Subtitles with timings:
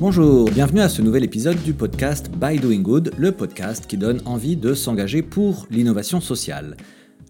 [0.00, 4.20] Bonjour, bienvenue à ce nouvel épisode du podcast By Doing Good, le podcast qui donne
[4.24, 6.76] envie de s'engager pour l'innovation sociale.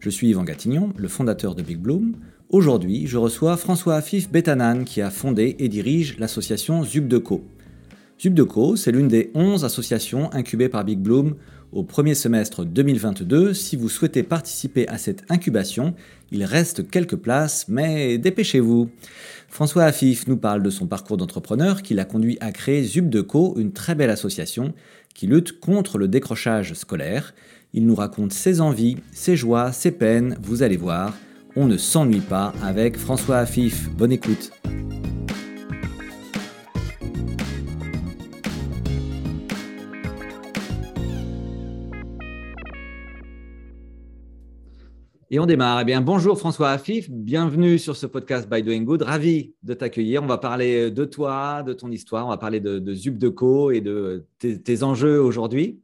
[0.01, 2.17] Je suis Yvan Gatignon, le fondateur de Big Bloom.
[2.49, 7.45] Aujourd'hui, je reçois François Afif Betanan qui a fondé et dirige l'association Zubdeco.
[8.21, 11.35] Zubdeco, c'est l'une des 11 associations incubées par Big Bloom
[11.73, 13.53] au premier semestre 2022.
[13.53, 15.95] Si vous souhaitez participer à cette incubation,
[16.31, 18.89] il reste quelques places, mais dépêchez-vous.
[19.49, 23.73] François Afif nous parle de son parcours d'entrepreneur qui l'a conduit à créer Zubdeco, une
[23.73, 24.73] très belle association
[25.15, 27.35] qui lutte contre le décrochage scolaire.
[27.73, 31.15] Il nous raconte ses envies, ses joies, ses peines, vous allez voir,
[31.57, 33.89] on ne s'ennuie pas avec François Afif.
[33.91, 34.51] Bonne écoute.
[45.35, 45.81] Et on démarre.
[45.81, 49.03] Eh bien, bonjour François Afif, bienvenue sur ce podcast By Doing Good.
[49.03, 50.23] Ravi de t'accueillir.
[50.23, 53.81] On va parler de toi, de ton histoire, on va parler de, de Zubdeco et
[53.81, 55.81] de tes, enjeux aujourd'hui.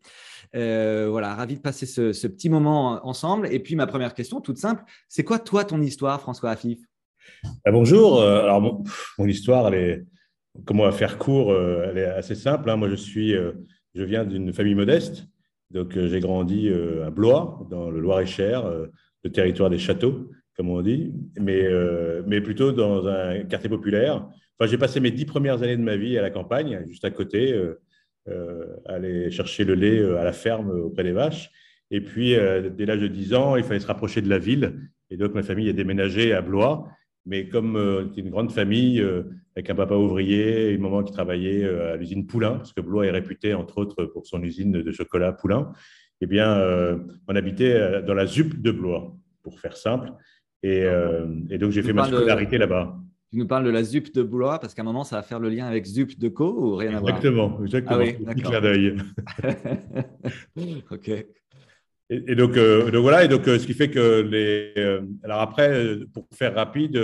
[0.55, 3.53] Euh, voilà, ravi de passer ce, petit moment ensemble.
[3.53, 6.79] Et puis, ma première question, toute simple, c'est quoi toi ton histoire, François Afif
[7.65, 8.21] ah, Bonjour.
[8.21, 10.05] Euh, alors, mon, histoire, elle est,
[10.65, 12.71] comment va faire court, euh, elle est assez simple.
[12.71, 12.77] Hein.
[12.77, 13.35] Moi, je suis,
[13.97, 15.27] je viens d'une famille modeste.
[15.73, 16.71] Donc, j'ai grandi
[17.05, 18.65] à Blois, dans le Loir-et-Cher
[19.25, 24.29] le territoire des châteaux, comme on dit, mais, euh, mais plutôt dans un quartier populaire.
[24.59, 27.11] Enfin, j'ai passé mes dix premières années de ma vie à la campagne, juste à
[27.11, 27.81] côté, euh,
[28.29, 31.51] euh aller chercher le lait euh, à la ferme auprès des vaches.
[31.91, 32.37] Et puis,
[32.77, 34.79] dès l'âge de 10 ans, il fallait se rapprocher de la ville.
[35.11, 36.87] Et donc, ma famille a déménagé à Blois.
[37.27, 39.05] Mais comme c'était une grande famille,
[39.57, 43.11] avec un papa ouvrier, une maman qui travaillait à l'usine Poulain, parce que Blois est
[43.11, 45.73] réputé, entre autres, pour son usine de chocolat Poulain,
[46.21, 50.13] eh bien, euh, on habitait euh, dans la ZUP de Blois, pour faire simple.
[50.63, 51.27] Et, euh,
[51.59, 52.97] donc, j'ai fait ma scolarité là-bas.
[53.31, 55.39] Tu nous parles de la ZUP de Blois, parce qu'à un moment, ça va faire
[55.39, 57.17] le lien avec ZUP de Co ou rien à voir?
[57.17, 58.01] Exactement, exactement.
[58.01, 58.97] Ah oui, clin d'œil.
[60.91, 61.11] ok.
[62.13, 64.75] Et, donc, donc, voilà, et donc ce qui fait que les.
[65.23, 67.01] alors après, pour faire rapide,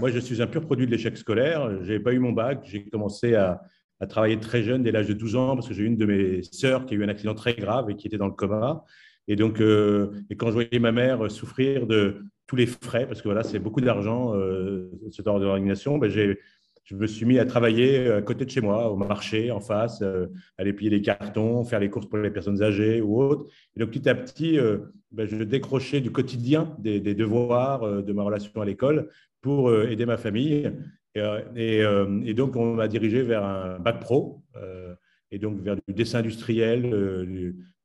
[0.00, 1.70] moi je suis un pur produit de l'échec scolaire.
[1.70, 2.62] Je n'avais pas eu mon bac.
[2.64, 3.60] J'ai commencé à,
[4.00, 6.42] à travailler très jeune, dès l'âge de 12 ans, parce que j'ai une de mes
[6.42, 8.84] sœurs qui a eu un accident très grave et qui était dans le coma.
[9.28, 13.22] Et donc, euh, et quand je voyais ma mère souffrir de tous les frais, parce
[13.22, 17.44] que voilà, c'est beaucoup d'argent, euh, ce genre d'organisation, ben je me suis mis à
[17.44, 20.26] travailler à côté de chez moi, au marché, en face, euh,
[20.58, 23.46] aller plier les cartons, faire les courses pour les personnes âgées ou autres.
[23.76, 24.78] Et donc, petit à petit, euh,
[25.12, 29.08] ben, je décrochais du quotidien, des devoirs, de ma relation à l'école
[29.40, 30.72] pour aider ma famille.
[31.16, 34.94] Euh, euh, et, donc, on m'a dirigé vers un bac pro, euh,
[35.30, 36.82] et donc vers du dessin industriel,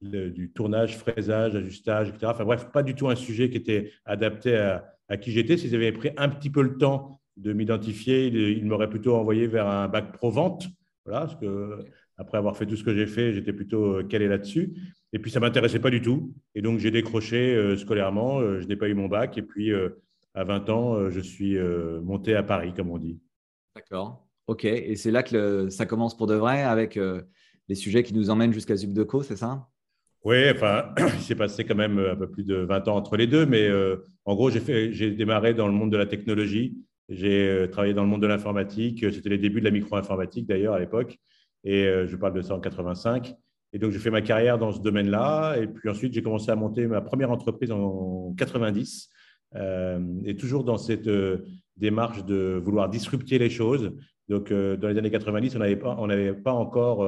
[0.02, 2.28] du, tournage, fraisage, ajustage, etc.
[2.28, 5.58] Enfin bref, pas du tout un sujet qui était adapté à, qui j'étais.
[5.58, 9.68] S'ils avaient pris un petit peu le temps de m'identifier, ils, m'auraient plutôt envoyé vers
[9.68, 10.68] un bac pro vente.
[11.06, 11.86] Voilà, parce que
[12.18, 14.74] après avoir fait tout ce que j'ai fait, j'étais plutôt calé là-dessus.
[15.14, 16.34] Et puis, ça ne m'intéressait pas du tout.
[16.56, 18.42] Et donc, j'ai décroché scolairement.
[18.60, 19.38] je n'ai pas eu mon bac.
[19.38, 19.72] Et puis,
[20.36, 23.20] à 20 ans, euh, je suis euh, monté à Paris, comme on dit.
[23.76, 24.28] D'accord.
[24.48, 24.66] OK.
[24.66, 27.22] Et c'est là que ça commence pour de vrai avec euh,
[27.68, 29.68] les sujets qui nous emmènent jusqu'à Zubdeco, c'est ça?
[30.24, 33.28] Oui, enfin, il s'est passé quand même un peu plus de 20 ans entre les
[33.28, 33.70] deux, mais
[34.26, 36.78] en gros, j'ai démarré dans le monde de la technologie.
[37.10, 39.06] J'ai travaillé dans le monde de l'informatique.
[39.14, 41.20] C'était les débuts de la micro-informatique d'ailleurs à l'époque.
[41.64, 43.36] Et je parle de ça en 85.
[43.76, 45.58] Et donc, j'ai fait ma carrière dans ce domaine-là.
[45.58, 49.15] Et puis ensuite, j'ai commencé à monter ma première entreprise en 90 euh,
[50.26, 51.46] et toujours dans cette euh,
[51.78, 53.94] démarche de vouloir disrupter les choses.
[54.30, 57.06] Donc, euh, dans les années 90, on n'avait pas, encore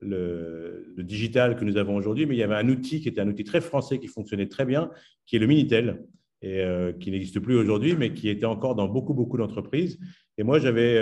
[0.00, 3.20] le, le, digital que nous avons aujourd'hui, mais il y avait un outil qui était
[3.20, 4.90] un outil très français qui fonctionnait très bien,
[5.26, 6.04] qui est le Minitel,
[6.42, 6.62] et
[7.00, 9.98] qui n'existe plus aujourd'hui, mais qui était encore dans beaucoup, beaucoup d'entreprises.
[10.36, 11.00] Et moi, j'avais,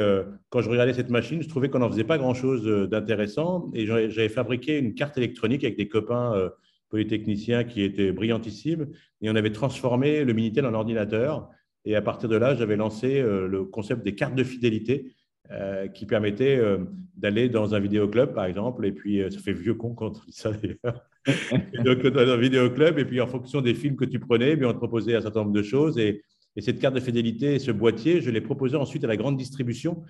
[0.50, 4.28] quand je regardais cette machine, je trouvais qu'on n'en faisait pas grand-chose d'intéressant, et j'avais
[4.28, 6.50] fabriqué une carte électronique avec des copains
[6.92, 8.88] polytechnicien qui était brillantissime.
[9.22, 11.48] Et on avait transformé le Minitel en ordinateur.
[11.86, 15.14] Et à partir de là, j'avais lancé euh, le concept des cartes de fidélité
[15.50, 16.78] euh, qui permettaient euh,
[17.16, 18.86] d'aller dans un vidéoclub, par exemple.
[18.86, 21.00] Et puis, ça fait vieux con quand on dit ça d'ailleurs.
[21.84, 24.72] donc, dans un vidéoclub, et puis en fonction des films que tu prenais, bien, on
[24.72, 25.98] te proposait un certain nombre de choses.
[25.98, 26.22] Et,
[26.56, 30.02] et cette carte de fidélité, ce boîtier, je l'ai proposé ensuite à la grande distribution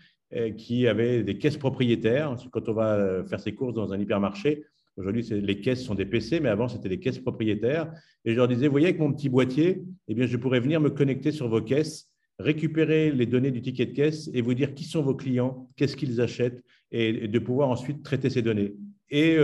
[0.56, 2.34] qui avait des caisses propriétaires.
[2.50, 4.64] Quand on va faire ses courses dans un hypermarché,
[4.96, 7.92] Aujourd'hui, les caisses sont des PC, mais avant, c'était les caisses propriétaires.
[8.24, 10.90] Et je leur disais, voyez, avec mon petit boîtier, eh bien, je pourrais venir me
[10.90, 14.84] connecter sur vos caisses, récupérer les données du ticket de caisse et vous dire qui
[14.84, 18.74] sont vos clients, qu'est-ce qu'ils achètent, et de pouvoir ensuite traiter ces données.
[19.08, 19.36] Et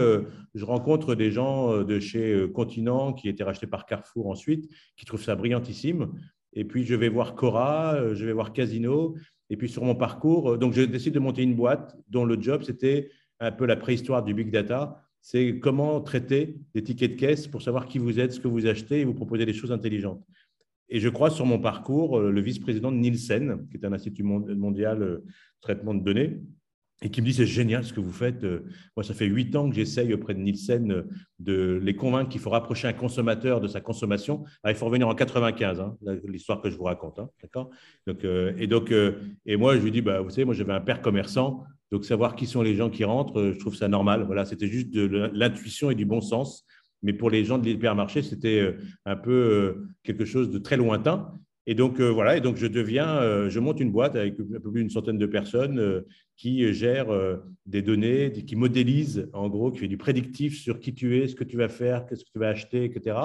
[0.54, 5.22] je rencontre des gens de chez Continent qui étaient rachetés par Carrefour ensuite, qui trouvent
[5.22, 6.12] ça brillantissime.
[6.52, 9.14] Et puis, je vais voir Cora, je vais voir Casino.
[9.50, 12.62] Et puis, sur mon parcours, donc je décide de monter une boîte dont le job,
[12.64, 13.10] c'était
[13.40, 15.02] un peu la préhistoire du big data.
[15.20, 18.66] C'est comment traiter des tickets de caisse pour savoir qui vous êtes, ce que vous
[18.66, 20.24] achetez et vous proposer des choses intelligentes.
[20.88, 25.00] Et je crois sur mon parcours, le vice-président de Nielsen, qui est un institut mondial
[25.00, 25.24] de
[25.60, 26.40] traitement de données,
[27.02, 28.42] et qui me dit c'est génial ce que vous faites.
[28.44, 28.64] Euh,
[28.96, 31.02] moi, ça fait huit ans que j'essaye auprès de Nielsen euh,
[31.38, 34.44] de les convaincre qu'il faut rapprocher un consommateur de sa consommation.
[34.64, 37.70] Ah, il faut revenir en 95, hein, l'histoire que je vous raconte, hein, d'accord?
[38.06, 38.92] Donc, euh, Et donc,
[39.46, 42.36] et moi, je lui dis, bah, vous savez, moi, j'avais un père commerçant, donc savoir
[42.36, 44.24] qui sont les gens qui rentrent, je trouve ça normal.
[44.24, 46.64] Voilà, c'était juste de l'intuition et du bon sens.
[47.02, 48.74] Mais pour les gens de l'hypermarché, c'était
[49.04, 51.32] un peu quelque chose de très lointain.
[51.70, 54.58] Et donc, euh, voilà, et donc je deviens, euh, je monte une boîte avec un
[54.58, 56.00] peu plus d'une centaine de personnes euh,
[56.34, 57.08] qui gèrent
[57.66, 61.34] des données, qui modélisent, en gros, qui fait du prédictif sur qui tu es, ce
[61.34, 63.18] que tu vas faire, qu'est-ce que tu vas acheter, etc.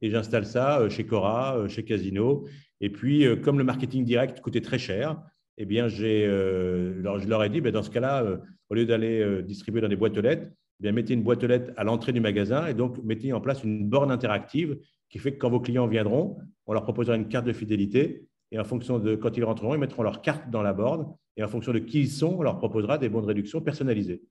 [0.00, 2.46] Et j'installe ça chez Cora, chez Casino.
[2.80, 5.20] Et puis, comme le marketing direct coûtait très cher,
[5.58, 8.38] eh bien, j'ai, je leur ai dit, ben, dans ce cas-là,
[8.70, 10.48] au lieu d'aller distribuer dans des boîtes aux lettres,
[10.80, 13.40] eh bien, mettez une boîte aux lettres à l'entrée du magasin et donc mettez en
[13.40, 14.78] place une borne interactive
[15.10, 18.58] qui fait que quand vos clients viendront, on leur proposera une carte de fidélité et
[18.58, 21.06] en fonction de quand ils rentreront, ils mettront leur carte dans la borne
[21.36, 24.22] et en fonction de qui ils sont, on leur proposera des bons de réduction personnalisés.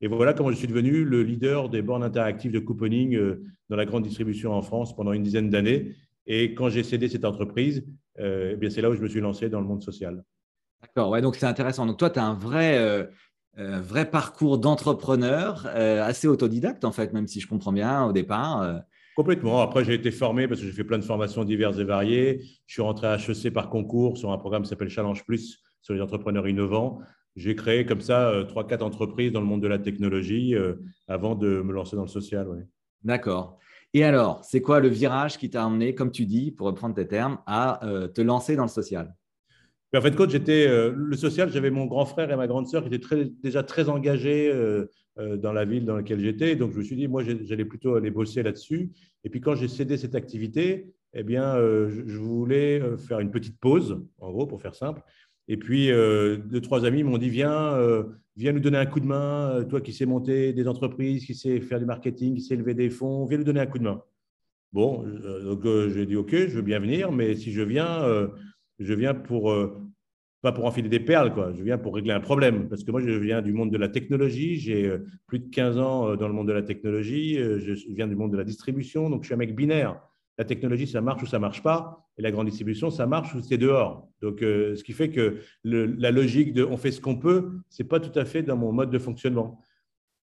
[0.00, 3.76] Et voilà comment je suis devenu le leader des bornes interactives de couponing euh, dans
[3.76, 5.94] la grande distribution en France pendant une dizaine d'années.
[6.26, 7.84] Et quand j'ai cédé cette entreprise,
[8.18, 10.24] euh, eh c'est là où je me suis lancé dans le monde social.
[10.82, 11.86] D'accord, ouais, donc c'est intéressant.
[11.86, 13.04] Donc toi, tu as un vrai, euh,
[13.56, 18.82] vrai parcours d'entrepreneur, assez autodidacte en fait, même si je comprends bien au départ.
[19.16, 19.60] Complètement.
[19.60, 22.40] Après, j'ai été formé parce que j'ai fait plein de formations diverses et variées.
[22.66, 25.94] Je suis rentré à HEC par concours sur un programme qui s'appelle Challenge Plus sur
[25.94, 27.00] les entrepreneurs innovants.
[27.36, 30.74] J'ai créé comme ça euh, trois, quatre entreprises dans le monde de la technologie euh,
[31.08, 32.66] avant de me lancer dans le social.
[33.02, 33.58] D'accord.
[33.94, 37.06] Et alors, c'est quoi le virage qui t'a amené, comme tu dis, pour reprendre tes
[37.06, 39.14] termes, à euh, te lancer dans le social?
[39.98, 43.32] En fait, j'étais le social, j'avais mon grand frère et ma grande sœur qui étaient
[43.42, 44.52] déjà très engagés
[45.20, 46.54] euh, dans la ville dans laquelle j'étais.
[46.56, 48.90] Donc, je me suis dit, moi, j'allais plutôt aller bosser là-dessus.
[49.24, 53.32] Et puis, quand j'ai cédé cette activité, eh bien, euh, je voulais euh, faire une
[53.32, 55.02] petite pause, en gros, pour faire simple.
[55.48, 57.76] Et puis, deux, trois amis m'ont dit, viens,
[58.36, 61.60] viens nous donner un coup de main, toi qui sais monter des entreprises, qui sais
[61.60, 64.00] faire du marketing, qui sais lever des fonds, viens nous donner un coup de main.
[64.72, 65.04] Bon,
[65.42, 68.30] donc j'ai dit, OK, je veux bien venir, mais si je viens,
[68.80, 69.52] je viens pour
[70.42, 71.52] pas pour enfiler des perles, quoi.
[71.52, 72.68] je viens pour régler un problème.
[72.68, 75.78] Parce que moi, je viens du monde de la technologie, j'ai euh, plus de 15
[75.78, 78.44] ans euh, dans le monde de la technologie, euh, je viens du monde de la
[78.44, 80.00] distribution, donc je suis un mec binaire.
[80.38, 83.42] La technologie, ça marche ou ça marche pas, et la grande distribution, ça marche ou
[83.42, 84.08] c'est dehors.
[84.22, 88.00] Donc, ce qui fait que la logique de on fait ce qu'on peut, c'est pas
[88.00, 89.60] tout à fait dans mon mode de fonctionnement.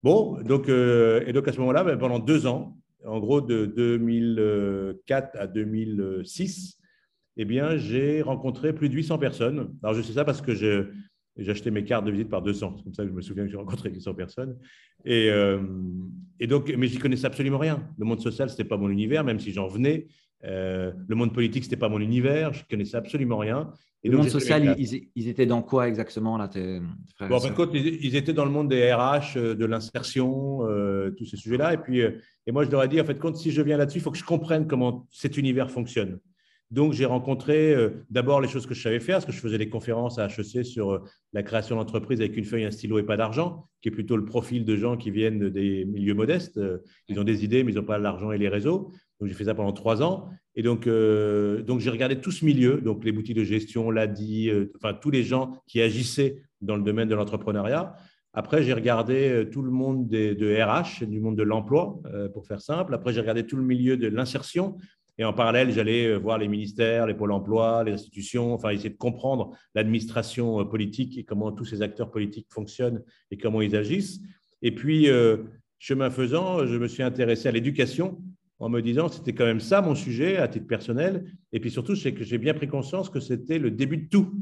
[0.03, 5.37] Bon, donc, et donc à ce moment-là, ben, pendant deux ans, en gros de 2004
[5.37, 6.77] à 2006,
[7.37, 9.75] eh bien, j'ai rencontré plus de 800 personnes.
[9.83, 12.75] Alors, je sais ça parce que j'ai acheté mes cartes de visite par 200.
[12.77, 14.57] C'est comme ça que je me souviens que j'ai rencontré 800 personnes.
[15.03, 15.59] Et, euh,
[16.39, 17.87] et donc, mais j'y connaissais absolument rien.
[17.97, 20.07] Le monde social, ce n'était pas mon univers, même si j'en venais.
[20.43, 22.53] Euh, le monde politique, ce n'était pas mon univers.
[22.53, 23.71] Je ne connaissais absolument rien.
[24.03, 26.79] Et le monde social, ils, étaient dans quoi exactement là, tes
[27.15, 30.59] frères bon, En fait, ils, étaient dans le monde des RH, euh, de l'insertion,
[31.17, 31.73] tous ces sujets-là.
[31.73, 34.01] Et puis, et moi, je leur ai dit, en fait, si je viens là-dessus, il
[34.01, 36.19] faut que je comprenne comment cet univers fonctionne.
[36.75, 39.57] Donc, j'ai rencontré euh, d'abord les choses que je savais faire, parce que je faisais
[39.57, 40.99] des conférences à HEC sur euh,
[41.31, 44.25] la création d'entreprise avec une feuille, un stylo et pas d'argent, qui est plutôt le
[44.25, 46.57] profil de gens qui viennent des milieux modestes.
[46.57, 48.91] Euh, ils ont des idées, mais ils n'ont pas l'argent et les réseaux.
[49.21, 50.27] Donc, j'ai fait ça pendant trois ans.
[50.53, 54.93] Et donc, donc j'ai regardé tout ce milieu, donc les boutiques de gestion, l'ADI, enfin,
[54.93, 57.95] tous les gens qui agissaient dans le domaine de l'entrepreneuriat.
[58.31, 61.99] Après, j'ai regardé tout le monde de RH, du monde de l'emploi,
[62.33, 62.93] pour faire simple.
[62.93, 64.77] Après, j'ai regardé tout le milieu de l'insertion,
[65.17, 68.89] et en parallèle, j'allais euh, voir les ministères, les pôles emploi, les institutions, enfin essayer
[68.89, 73.75] de comprendre l'administration euh, politique et comment tous ces acteurs politiques fonctionnent et comment ils
[73.75, 74.21] agissent.
[74.61, 75.37] Et puis, euh,
[75.79, 78.21] chemin faisant, je me suis intéressé à l'éducation
[78.59, 81.25] en me disant c'était quand même ça mon sujet à titre personnel.
[81.53, 84.33] Et puis surtout, c'est que j'ai bien pris conscience que c'était le début de tout.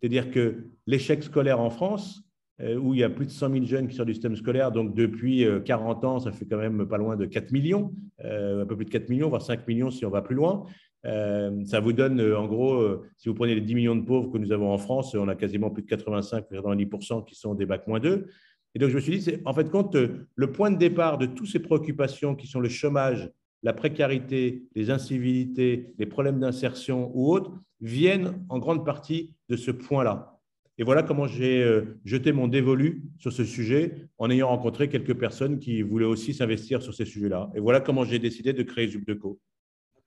[0.00, 2.22] C'est-à-dire que l'échec scolaire en France,
[2.60, 4.72] où il y a plus de 100 000 jeunes qui sortent du système scolaire.
[4.72, 7.92] Donc, depuis 40 euh, ans, ça fait quand même pas loin de 4 millions,
[8.24, 10.64] euh, un peu plus de 4 millions, voire 5 millions si on va plus loin.
[11.04, 14.52] ça vous donne, en gros, si vous prenez les 10 millions de pauvres que nous
[14.52, 18.26] avons en France, on a quasiment plus de 85-90% qui sont des bacs moins 2.
[18.74, 21.26] Et donc, je me suis dit, c'est en fait compte, le point de départ de
[21.26, 23.30] toutes ces préoccupations qui sont le chômage,
[23.62, 29.70] la précarité, les incivilités, les problèmes d'insertion ou autres, viennent en grande partie de ce
[29.70, 30.37] point-là.
[30.78, 35.58] Et voilà comment j'ai jeté mon dévolu sur ce sujet en ayant rencontré quelques personnes
[35.58, 37.50] qui voulaient aussi s'investir sur ces sujets-là.
[37.54, 39.40] Et voilà comment j'ai décidé de créer Zubdeco.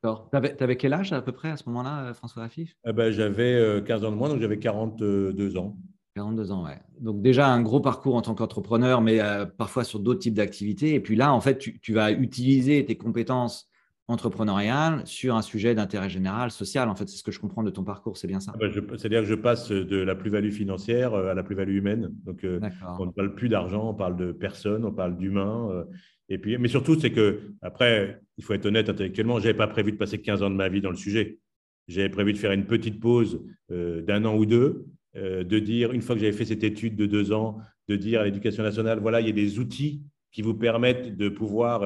[0.02, 0.30] D'accord.
[0.32, 3.84] Tu avais, quel âge à peu près à ce moment-là, François Afif eh ben, J'avais
[3.86, 5.78] 15 ans de moins, donc j'avais 42 ans.
[6.16, 6.80] 42 ans, ouais.
[7.00, 9.20] Donc déjà un gros parcours en tant qu'entrepreneur, mais
[9.58, 10.94] parfois sur d'autres types d'activités.
[10.94, 13.71] Et puis là, en fait, tu, tu vas utiliser tes compétences
[14.08, 16.90] entrepreneurial sur un sujet d'intérêt général, social.
[16.90, 18.68] En fait, c'est ce que je comprends de ton parcours, c'est bien ça ah bah,
[18.98, 22.12] C'est-à-dire que je passe de la plus-value financière euh, à la plus-value humaine.
[22.26, 22.60] Donc, euh,
[23.00, 25.70] on ne parle plus d'argent, on parle de personnes, on parle d'humains.
[25.72, 25.84] Euh,
[26.30, 29.68] et puis, mais surtout, c'est que, après, il faut être honnête intellectuellement, je n'avais pas
[29.68, 31.40] prévu de passer 15 ans de ma vie dans le sujet.
[31.88, 36.16] J'avais prévu de faire une petite pause d'un an ou deux, de dire, une fois
[36.16, 37.58] que j'avais fait cette étude de deux ans,
[37.90, 41.28] de dire à l'éducation nationale, voilà, il y a des outils qui vous permettent de
[41.28, 41.84] pouvoir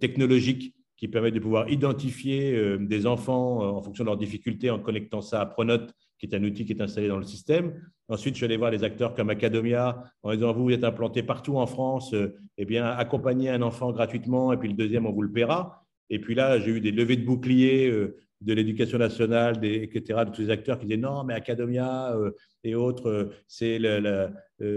[0.00, 4.68] technologiques qui permettent de pouvoir identifier euh, des enfants euh, en fonction de leurs difficultés
[4.68, 7.80] en connectant ça à Pronote, qui est un outil qui est installé dans le système.
[8.08, 11.22] Ensuite, je suis allé voir les acteurs comme Academia en disant vous, vous êtes implanté
[11.22, 15.12] partout en France, euh, eh bien, accompagnez un enfant gratuitement et puis le deuxième, on
[15.12, 15.84] vous le paiera.
[16.10, 17.90] Et puis là, j'ai eu des levées de boucliers
[18.40, 22.16] de l'éducation nationale, etc., de tous les acteurs qui disaient non, mais Academia
[22.64, 23.78] et autres, c'est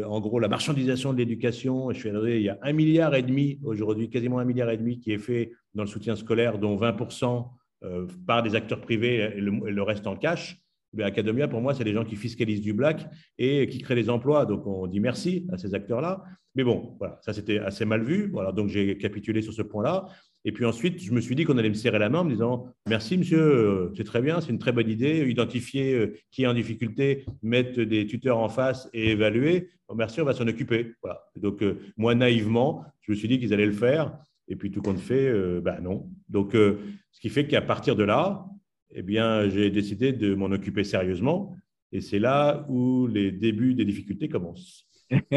[0.03, 1.89] en gros la marchandisation de l'éducation.
[1.91, 4.77] Je suis allé, il y a un milliard et demi aujourd'hui, quasiment un milliard et
[4.77, 7.47] demi qui est fait dans le soutien scolaire, dont 20%
[7.83, 10.61] euh, par des acteurs privés et le, reste en cash.
[10.93, 14.09] Mais Academia, pour moi, c'est des gens qui fiscalisent du black et qui créent des
[14.09, 14.45] emplois.
[14.45, 16.23] Donc, on dit merci à ces acteurs-là.
[16.53, 18.29] Mais bon, voilà, ça, c'était assez mal vu.
[18.31, 20.05] Voilà, donc, j'ai capitulé sur ce point-là.
[20.43, 22.31] Et puis ensuite, je me suis dit qu'on allait me serrer la main en me
[22.31, 25.27] disant Merci, monsieur, euh, c'est très bien, c'est une très bonne idée.
[25.27, 29.69] Identifier euh, qui est en difficulté, mettre des tuteurs en face et évaluer.
[29.95, 30.93] merci, on va s'en occuper.
[31.01, 31.23] Voilà.
[31.35, 31.63] Donc,
[31.97, 34.19] moi, naïvement, je me suis dit qu'ils allaient le faire.
[34.51, 35.31] Et puis tout compte fait,
[35.61, 36.09] ben non.
[36.27, 36.79] Donc, euh,
[37.13, 38.45] ce qui fait qu'à partir de là,
[38.93, 41.55] eh bien, j'ai décidé de m'en occuper sérieusement.
[41.93, 44.85] Et c'est là où les débuts des difficultés commencent.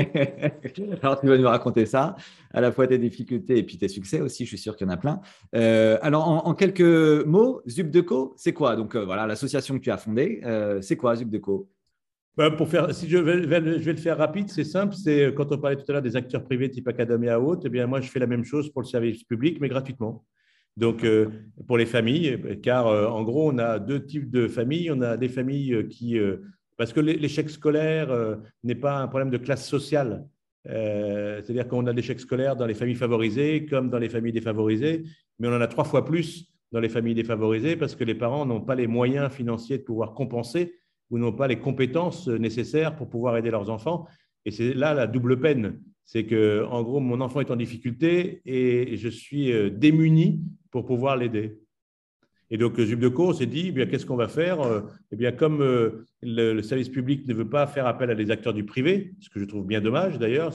[1.03, 2.17] alors, tu vas nous raconter ça,
[2.53, 4.91] à la fois tes difficultés et puis tes succès aussi, je suis sûr qu'il y
[4.91, 5.21] en a plein.
[5.55, 8.75] Euh, alors, en, quelques mots, Zubdeco, c'est quoi?
[8.75, 10.41] Donc, voilà, l'association que tu as fondée,
[10.81, 11.71] c'est quoi Zubdeco?
[12.37, 14.95] Bah, pour faire, si je vais, le faire rapide, c'est simple.
[14.95, 17.69] C'est quand on parlait tout à l'heure des acteurs privés type Academia ou autre, eh
[17.69, 20.25] bien moi je fais la même chose pour le service public, mais gratuitement.
[20.77, 21.29] Donc euh,
[21.67, 24.91] pour les familles, car euh, en gros on a deux types de familles.
[24.91, 26.19] On a des familles euh, qui,
[26.77, 30.27] parce que l'échec scolaire n'est pas un problème de classe sociale.
[30.65, 35.05] C'est-à-dire qu'on a l'échec scolaire dans les familles favorisées comme dans les familles défavorisées,
[35.39, 38.47] mais on en a trois fois plus dans les familles défavorisées parce que les parents
[38.47, 40.75] n'ont pas les moyens financiers de pouvoir compenser
[41.15, 44.09] ou n'ont pas les compétences nécessaires pour pouvoir aider leurs enfants.
[44.47, 45.81] Et c'est là la double peine.
[46.05, 50.43] C'est que, en gros, mon enfant est en difficulté et je suis euh, démuni
[50.73, 51.61] pour pouvoir l'aider.
[52.51, 54.81] Et donc, Zubdeco s'est dit, eh qu'est-ce qu'on va faire euh,
[55.13, 58.53] Eh bien, comme euh, le, service public ne veut pas faire appel à des acteurs
[58.53, 60.53] du privé, ce que je trouve bien dommage d'ailleurs,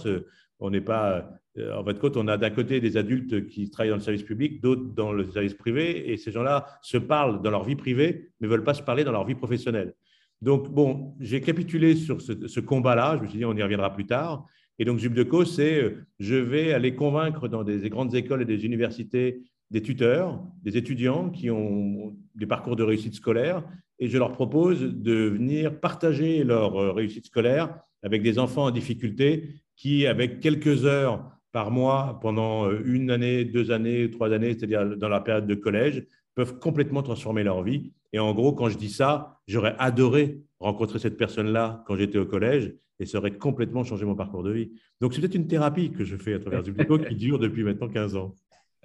[0.60, 4.02] on n'est pas, en fait, on a d'un côté des adultes qui travaillent dans le
[4.02, 7.78] service public, d'autres dans le service privé, et ces gens-là se parlent dans leur vie
[7.78, 9.94] privée, mais ne veulent pas se parler dans leur vie professionnelle.
[10.42, 13.18] Donc, bon, j'ai capitulé sur ce, combat-là.
[13.18, 14.46] Je me suis dit, on y reviendra plus tard.
[14.78, 18.66] Et donc, Zubdeco, c'est euh, je vais aller convaincre dans des grandes écoles et des
[18.66, 23.64] universités des tuteurs, des étudiants qui ont des parcours de réussite scolaire,
[24.00, 28.72] et je leur propose de venir partager leur euh, réussite scolaire avec des enfants en
[28.72, 34.54] difficulté qui, avec quelques heures par mois pendant euh, une année, deux années, trois années,
[34.54, 37.92] c'est-à-dire dans la période de collège, peuvent complètement transformer leur vie.
[38.14, 42.26] Et en gros, quand je dis ça, j'aurais adoré rencontrer cette personne-là quand j'étais au
[42.26, 44.72] collège et ça aurait complètement changé mon parcours de vie.
[45.00, 47.88] Donc, c'est peut-être une thérapie que je fais à travers Zublico qui dure depuis maintenant
[47.88, 48.36] 15 ans.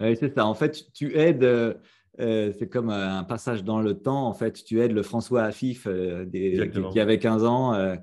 [0.00, 0.46] Oui, c'est ça.
[0.46, 1.44] En fait, tu aides,
[2.20, 4.26] euh, c'est comme un passage dans le temps.
[4.26, 7.74] En fait, tu aides le François Afif euh, qui, avait 15 ans.
[7.74, 7.96] Euh,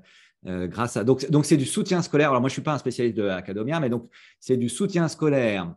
[0.66, 2.30] grâce à donc donc c'est du soutien scolaire.
[2.30, 4.08] Alors moi je suis pas un spécialiste de l'Academia, mais donc
[4.40, 5.72] c'est du soutien scolaire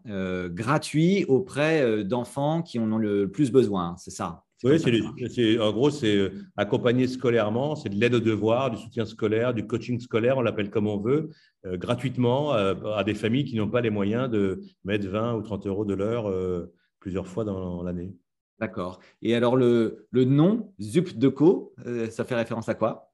[0.47, 3.95] gratuit auprès d'enfants qui en ont le plus besoin.
[3.99, 4.44] C'est ça.
[4.63, 9.05] Oui, c'est, en gros, c'est euh, accompagner scolairement, c'est de l'aide aux devoirs, du soutien
[9.05, 11.29] scolaire, du coaching scolaire, on l'appelle comme on veut,
[11.65, 15.41] euh, gratuitement euh, à des familles qui n'ont pas les moyens de mettre 20 ou
[15.41, 16.31] 30 euros de l'heure
[16.99, 18.15] plusieurs fois dans l'année.
[18.59, 18.99] D'accord.
[19.21, 21.75] Et alors, le, le nom ZUP Deco,
[22.09, 23.11] ça fait référence à quoi?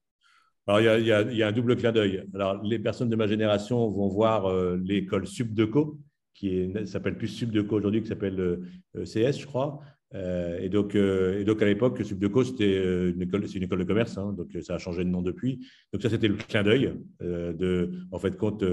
[0.67, 2.23] Alors, il y, y, a, un double clin d'œil.
[2.35, 5.97] Alors, les personnes de ma génération vont voir l'école SUPDECO,
[6.35, 8.59] qui s'appelle plus SUPDECO aujourd'hui, qui s'appelle
[8.93, 9.81] CS, je crois.
[10.13, 13.63] Euh, et, donc, euh, et donc, à l'époque, Subdeco, c'était euh, une école, c'est une
[13.63, 15.65] école de commerce, hein, donc ça a changé de nom depuis.
[15.93, 16.93] Donc, ça, c'était le clin d'œil.
[18.11, 18.63] en fait, compte,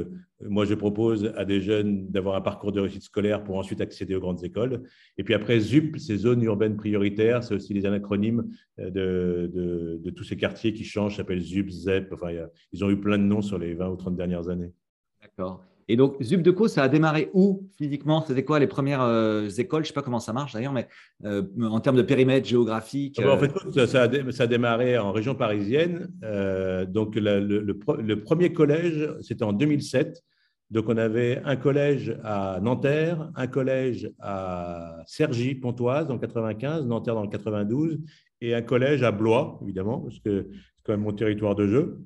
[0.41, 4.15] moi, je propose à des jeunes d'avoir un parcours de réussite scolaire pour ensuite accéder
[4.15, 4.83] aux grandes écoles.
[5.17, 10.37] Et puis après, ZUP, c'est zones urbaines prioritaires, c'est aussi les anacronymes de, tous ces
[10.37, 12.13] quartiers qui changent, s'appellent ZUP, ZEP.
[12.13, 12.29] Enfin,
[12.73, 14.73] ils ont eu plein de noms sur les 20 ou 30 dernières années.
[15.21, 15.65] D'accord.
[15.91, 18.21] Et donc, Zubdeco, ça a démarré où physiquement?
[18.21, 19.85] C'était quoi les premières euh, écoles?
[19.85, 20.87] Je ne sais pas comment ça marche d'ailleurs, mais
[21.25, 26.13] euh, en termes de périmètre géographique En fait, ça, a, démarré en région parisienne.
[26.23, 30.23] Euh, donc, le, premier collège, c'était en 2007.
[30.71, 37.23] Donc, on avait un collège à Nanterre, un collège à Cergy-Pontoise, dans 95, Nanterre dans
[37.23, 37.99] le 92,
[38.43, 41.99] et un collège à Blois, évidemment, parce que c'est quand même mon territoire de jeu.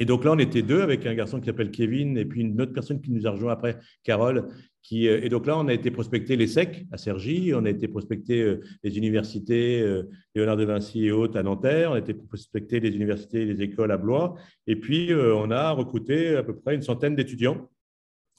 [0.00, 2.60] Et donc là, on était deux avec un garçon qui s'appelle Kevin et puis une
[2.60, 4.48] autre personne qui nous a rejoint après, Carole.
[4.82, 7.70] Qui, euh, et donc là, on a été prospecter les SEC à Cergy, on a
[7.70, 12.00] été prospecter euh, les universités euh, Léonard de Vinci et autres à Nanterre, on a
[12.00, 14.34] été prospecter les universités et les écoles à Blois.
[14.66, 17.70] Et puis, on a recruté à peu près une centaine d'étudiants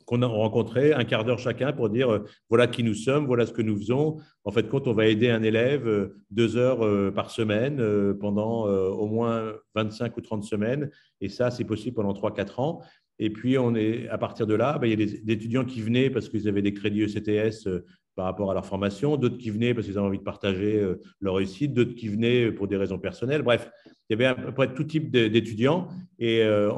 [0.05, 2.19] qu'on a rencontré un quart d'heure chacun pour dire euh,
[2.49, 4.17] voilà qui nous sommes, voilà ce que nous faisons.
[4.43, 7.83] En fait, quand on va aider un élève euh, deux heures euh, par semaine
[8.19, 10.89] pendant au moins 25 ou 30 semaines,
[11.21, 12.81] et ça, c'est possible pendant 3-4 ans.
[13.17, 15.81] Et puis, on est, à partir de là, ben, il y a des, étudiants qui
[15.81, 17.67] venaient parce qu'ils avaient des crédits ECTS
[18.15, 20.81] par rapport à leur formation, d'autres qui venaient parce qu'ils avaient envie de partager
[21.19, 23.41] leur réussite, d'autres qui venaient pour des raisons personnelles.
[23.41, 23.69] Bref,
[24.09, 25.87] il y avait à peu près tout type d'étudiants.
[26.19, 26.71] Et, euh,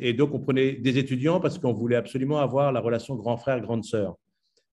[0.00, 3.60] et donc, on prenait des étudiants parce qu'on voulait absolument avoir la relation grand frère,
[3.60, 4.16] grande sœur.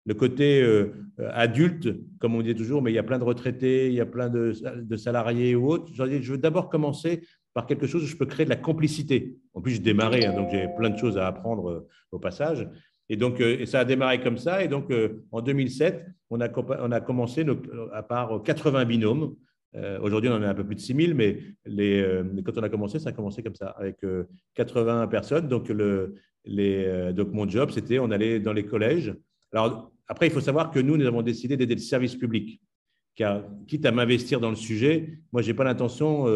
[0.05, 0.93] Le côté euh,
[1.31, 1.89] adulte,
[2.19, 4.29] comme on dit toujours, mais il y a plein de retraités, il y a plein
[4.29, 4.53] de,
[4.97, 5.93] salariés ou autres.
[5.95, 7.23] Je veux d'abord commencer
[7.55, 9.37] par quelque chose où je peux créer de la complicité.
[9.55, 12.69] En plus, je démarrais, hein, donc j'ai plein de choses à apprendre euh, au passage.
[13.13, 14.65] Et donc, et ça a démarré comme ça.
[14.65, 14.91] Et donc,
[15.33, 16.49] en 2007, on a,
[17.01, 17.45] commencé
[17.93, 19.37] à part 80 binômes.
[19.75, 21.39] Euh, aujourd'hui, on en a un peu plus de 6000, mais
[21.69, 23.99] euh, quand on a commencé, ça a commencé comme ça, avec
[24.55, 25.47] 80 euh, personnes.
[25.47, 29.15] Donc, donc mon job, c'était, on allait dans les collèges.
[29.53, 32.63] Alors, après, il faut savoir que nous, nous avons décidé d'aider le service public.
[33.15, 36.27] Car, quitte à m'investir dans le sujet, moi, je n'ai pas l'intention.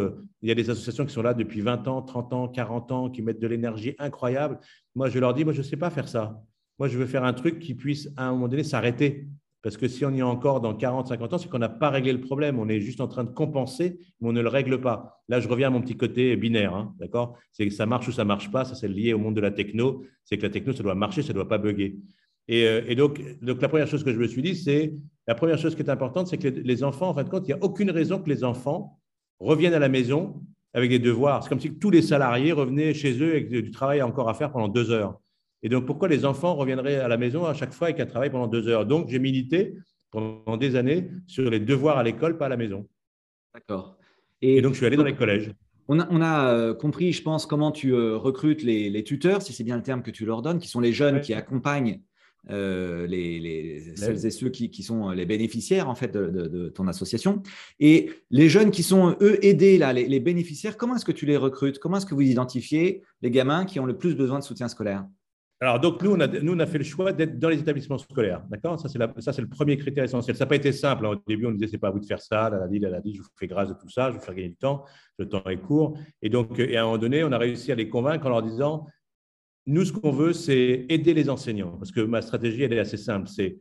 [0.42, 3.11] il y a des associations qui sont là depuis 20 ans, 30 ans, 40 ans,
[3.11, 4.59] qui mettent de l'énergie incroyable.
[4.95, 6.42] Moi, je leur dis, moi, je ne sais pas faire ça.
[6.78, 9.26] Moi, je veux faire un truc qui puisse, à un moment donné, s'arrêter.
[9.62, 11.90] Parce que si on y est encore dans 40, 50 ans, c'est qu'on n'a pas
[11.90, 12.59] réglé le problème.
[12.59, 15.23] On est juste en train de compenser, mais on ne le règle pas.
[15.28, 17.37] Là, je reviens à mon petit côté binaire, hein, d'accord?
[17.50, 18.65] C'est que ça marche ou ça ne marche pas.
[18.65, 20.04] Ça, c'est lié au monde de la techno.
[20.25, 21.97] C'est que la techno, ça doit marcher, ça ne doit pas bugger.
[22.49, 24.95] Et, euh, donc, la première chose que je me suis dit, c'est
[25.26, 27.54] la première chose qui est importante, c'est que les, enfants, en fin de compte, il
[27.54, 29.00] n'y a aucune raison que les enfants
[29.41, 30.43] reviennent à la maison
[30.75, 31.43] avec des devoirs.
[31.43, 34.52] C'est comme si tous les salariés revenaient chez eux avec du travail encore à faire
[34.52, 35.19] pendant deux heures.
[35.62, 38.30] Et donc, pourquoi les enfants reviendraient à la maison à chaque fois avec un travail
[38.30, 38.86] pendant deux heures?
[38.86, 39.75] Donc, j'ai milité
[40.10, 42.86] pendant des années sur les devoirs à l'école, pas à la maison.
[43.54, 43.97] D'accord.
[44.42, 45.52] Et, donc, je suis allé dans les collèges.
[45.88, 49.76] On a, euh, compris, je pense, comment tu euh, recrutes les, tuteurs, si c'est bien
[49.76, 52.00] le terme que tu leur donnes, qui sont les jeunes qui accompagnent
[52.50, 57.42] euh, les, celles et ceux qui, sont les bénéficiaires en fait de, ton association.
[57.78, 61.25] Et les jeunes qui sont eux aidés là, les, les bénéficiaires, comment est-ce que tu
[61.25, 61.78] les recrutes?
[61.78, 65.06] Comment est-ce que vous identifiez les gamins qui ont le plus besoin de soutien scolaire?
[65.58, 67.97] Alors, donc, nous, on a, nous, on a fait le choix d'être dans les établissements
[67.97, 68.45] scolaires.
[68.50, 68.78] D'accord?
[68.78, 70.36] Ça, c'est le premier critère essentiel.
[70.36, 71.06] Ça n'a pas été simple.
[71.06, 71.10] Hein.
[71.10, 72.50] Au début, on disait, c'est pas à vous de faire ça.
[72.69, 74.50] Dit, elle a dit, je vous fais grâce de tout ça, je vous faire gagner
[74.50, 74.84] du temps.
[75.19, 75.99] Le temps est court.
[76.21, 78.42] Et donc, et à un moment donné, on a réussi à les convaincre en leur
[78.42, 78.86] disant,
[79.64, 81.73] nous, ce qu'on veut, c'est aider les enseignants.
[81.78, 83.26] Parce que ma stratégie, elle est assez simple.
[83.26, 83.58] C'est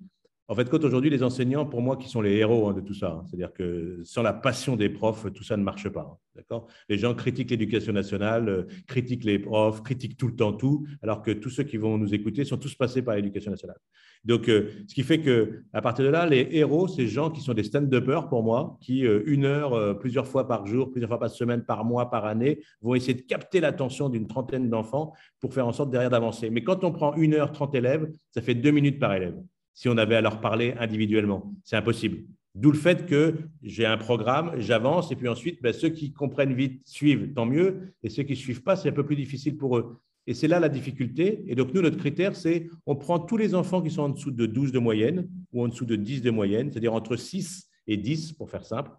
[0.48, 2.94] en fait, quand aujourd'hui, les enseignants, pour moi, qui sont les héros hein, de tout
[2.94, 6.08] ça, hein, c'est-à-dire que sans la passion des profs, tout ça ne marche pas.
[6.12, 6.68] Hein, d'accord?
[6.88, 11.24] Les gens critiquent l'éducation nationale, euh, critiquent les profs, critiquent tout le temps tout, alors
[11.24, 13.78] que tous ceux qui vont nous écouter sont tous passés par l'éducation nationale.
[14.24, 17.42] Donc, euh, ce qui fait que à partir de là, les héros, ces gens qui
[17.42, 21.20] sont des stand-uppers pour moi, qui euh, une heure, plusieurs fois par jour, plusieurs fois
[21.20, 25.56] par semaine, par mois, par année, vont essayer de capter l'attention d'une trentaine d'enfants pour
[25.56, 26.52] faire en sorte derrière d'avancer.
[26.52, 29.36] Mais quand on prend une heure, trente élèves, ça fait deux minutes par élève
[29.76, 31.54] si on avait à leur parler individuellement.
[31.64, 32.24] C'est impossible.
[32.56, 36.54] D'où le fait que j'ai un programme, j'avance, et puis ensuite, ben, ceux qui comprennent
[36.54, 39.58] vite suivent, tant mieux, et ceux qui ne suivent pas, c'est un peu plus difficile
[39.58, 40.00] pour eux.
[40.26, 41.44] Et c'est là la difficulté.
[41.48, 44.32] Et donc, nous, notre critère, c'est on prend tous les enfants qui sont en dessous
[44.32, 47.98] de 12 de moyenne ou en dessous de 10 de moyenne, c'est-à-dire entre 6 et
[47.98, 48.90] 10, pour faire simple,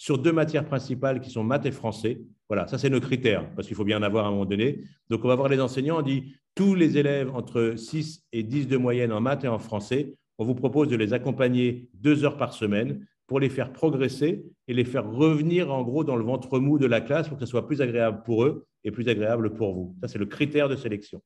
[0.00, 2.22] sur deux matières principales qui sont maths et français.
[2.48, 4.80] Voilà, ça, c'est nos critères, parce qu'il faut bien en avoir à un moment donné.
[5.10, 8.66] Donc, on va voir les enseignants, on dit tous les élèves entre 6 et 10
[8.66, 12.38] de moyenne en maths et en français, on vous propose de les accompagner deux heures
[12.38, 16.58] par semaine pour les faire progresser et les faire revenir en gros dans le ventre
[16.58, 19.52] mou de la classe pour que ce soit plus agréable pour eux et plus agréable
[19.52, 19.94] pour vous.
[20.00, 21.20] Ça, c'est le critère de sélection.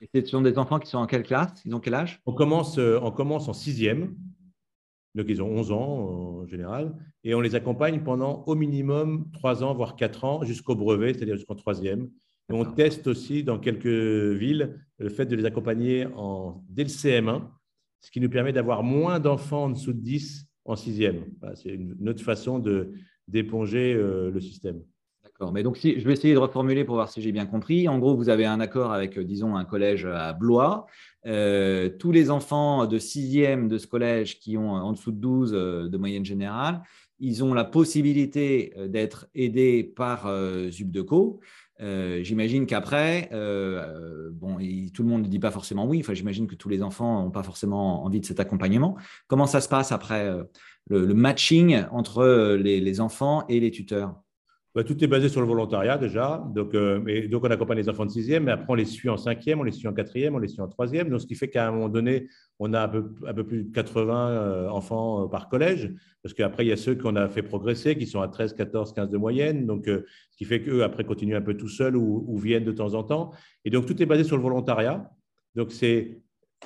[0.00, 1.62] Et ce sont des enfants qui sont en quelle classe?
[1.64, 2.20] Ils ont quel âge?
[2.26, 4.16] On commence, euh, on commence en sixième.
[5.16, 6.94] Donc, ils ont 11 ans en général.
[7.24, 11.36] Et on les accompagne pendant au minimum 3 ans, voire 4 ans, jusqu'au brevet, c'est-à-dire
[11.36, 12.10] jusqu'en troisième.
[12.48, 16.88] Et on teste aussi dans quelques villes le fait de les accompagner en, dès le
[16.88, 17.42] CM1,
[18.00, 21.24] ce qui nous permet d'avoir moins d'enfants en dessous de 10 en sixième.
[21.54, 22.62] c'est une autre façon
[23.26, 24.82] d'éponger euh, le système.
[25.24, 25.52] D'accord.
[25.52, 27.88] Mais donc, si, je vais essayer de reformuler pour voir si j'ai bien compris.
[27.88, 30.86] En gros, vous avez un accord avec, euh, disons, un collège à Blois.
[31.26, 35.52] Euh, tous les enfants de sixième de ce collège qui ont en dessous de 12
[35.52, 36.82] de moyenne générale,
[37.18, 40.30] ils ont la possibilité d'être aidés par
[40.70, 41.40] Zubdeco.
[41.80, 44.56] Euh, j'imagine qu'après, euh, bon,
[44.94, 46.00] tout le monde ne dit pas forcément oui.
[46.00, 48.96] Enfin, j'imagine que tous les enfants n'ont pas forcément envie de cet accompagnement.
[49.26, 50.44] Comment ça se passe après euh,
[50.88, 54.14] le, matching entre les enfants et les tuteurs?
[54.76, 56.46] Bah, tout est basé sur le volontariat déjà.
[56.54, 59.16] Donc, euh, donc, on accompagne les enfants de sixième, mais après, on les suit en
[59.16, 61.08] cinquième, on les suit en quatrième, on les suit en troisième.
[61.08, 63.64] Donc, ce qui fait qu'à un moment donné, on a un peu, un peu plus
[63.64, 67.26] de 80 euh, enfants euh, par collège, parce qu'après, il y a ceux qu'on a
[67.30, 69.66] fait progresser, qui sont à 13, 14, 15 de moyenne.
[69.66, 72.72] Donc, ce qui fait qu'eux, après, continuent un peu tout seuls ou, ou viennent de
[72.72, 73.30] temps en temps.
[73.64, 75.10] Et donc, tout est basé sur le volontariat.
[75.54, 76.20] Donc, c'est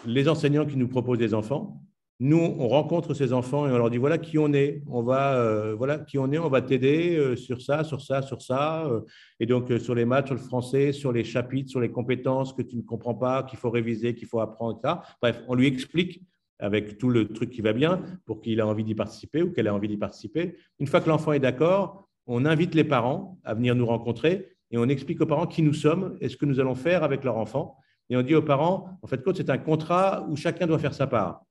[0.04, 1.80] les enseignants qui nous proposent des enfants
[2.22, 5.36] nous, on rencontre ces enfants et on leur dit voilà qui on est, on va,
[5.36, 8.84] euh, voilà qui on est, on va t'aider euh, sur ça, sur ça, sur ça.
[8.84, 9.00] Euh,
[9.40, 12.60] et donc, sur les maths, sur le français, sur les chapitres, sur les compétences que
[12.60, 15.00] tu ne comprends pas, qu'il faut réviser, qu'il faut apprendre, etc.
[15.22, 16.22] Bref, on lui explique
[16.58, 19.66] avec tout le truc qui va bien pour qu'il ait envie d'y participer ou qu'elle
[19.66, 20.56] ait envie d'y participer.
[20.78, 24.76] Une fois que l'enfant est d'accord, on invite les parents à venir nous rencontrer et
[24.76, 27.38] on explique aux parents qui nous sommes et ce que nous allons faire avec leur
[27.38, 27.78] enfant.
[28.10, 31.06] Et on dit aux parents, en fait, c'est un contrat où chacun doit faire sa
[31.06, 31.46] part.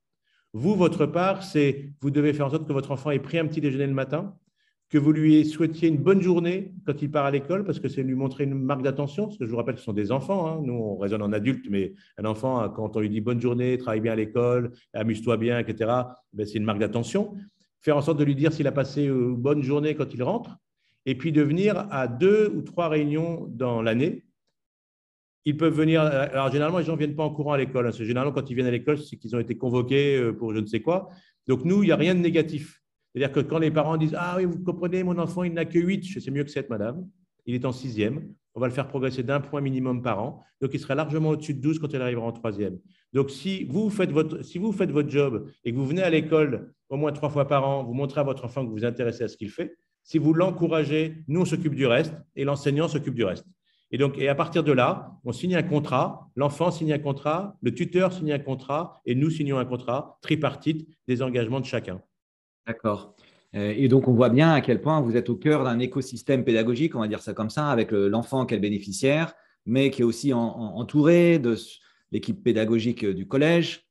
[0.53, 3.45] Vous, votre part, c'est vous devez faire en sorte que votre enfant ait pris un
[3.45, 4.35] petit déjeuner le matin,
[4.89, 8.01] que vous lui souhaitiez une bonne journée quand il part à l'école, parce que c'est
[8.01, 10.47] lui montrer une marque d'attention, parce que je vous rappelle, ce sont des enfants.
[10.47, 10.61] Hein.
[10.63, 14.01] Nous, on raisonne en adulte, mais un enfant, quand on lui dit bonne journée, travaille
[14.01, 15.91] bien à l'école, amuse-toi bien, etc.,
[16.33, 17.35] ben, c'est une marque d'attention.
[17.81, 20.57] Faire en sorte de lui dire s'il a passé une bonne journée quand il rentre,
[21.05, 24.23] et puis de venir à deux ou trois réunions dans l'année
[25.45, 26.01] ils peuvent venir.
[26.01, 27.87] Alors, généralement, les gens ne viennent pas en courant à l'école.
[27.87, 27.91] Hein.
[27.91, 30.65] Généralement, quand ils viennent à l'école, c'est qu'ils ont été convoqués euh, pour je ne
[30.65, 31.09] sais quoi.
[31.47, 32.81] Donc, nous, il n'y a rien de négatif.
[33.13, 35.79] C'est-à-dire que quand les parents disent Ah oui, vous comprenez, mon enfant, il n'a que
[35.79, 37.07] 8, je sais mieux que 7, madame.
[37.45, 38.33] Il est en sixième.
[38.53, 40.43] On va le faire progresser d'un point minimum par an.
[40.61, 42.77] Donc, il sera largement au-dessus de 12 quand il arrivera en troisième.
[43.13, 46.09] Donc, si vous, faites votre, si vous faites votre job et que vous venez à
[46.09, 48.85] l'école au moins trois fois par an, vous montrez à votre enfant que vous vous
[48.85, 52.87] intéressez à ce qu'il fait, si vous l'encouragez, nous, on s'occupe du reste et l'enseignant
[52.87, 53.45] s'occupe du reste.
[53.91, 57.57] Et donc, et à partir de là, on signe un contrat, l'enfant signe un contrat,
[57.61, 62.01] le tuteur signe un contrat, et nous signons un contrat tripartite des engagements de chacun.
[62.67, 63.15] D'accord.
[63.55, 66.43] Euh, et donc, on voit bien à quel point vous êtes au cœur d'un écosystème
[66.43, 69.33] pédagogique, on va dire ça comme ça, avec l'enfant qui est le bénéficiaire,
[69.65, 71.55] mais qui est aussi entouré de
[72.11, 73.89] l'équipe pédagogique du collège,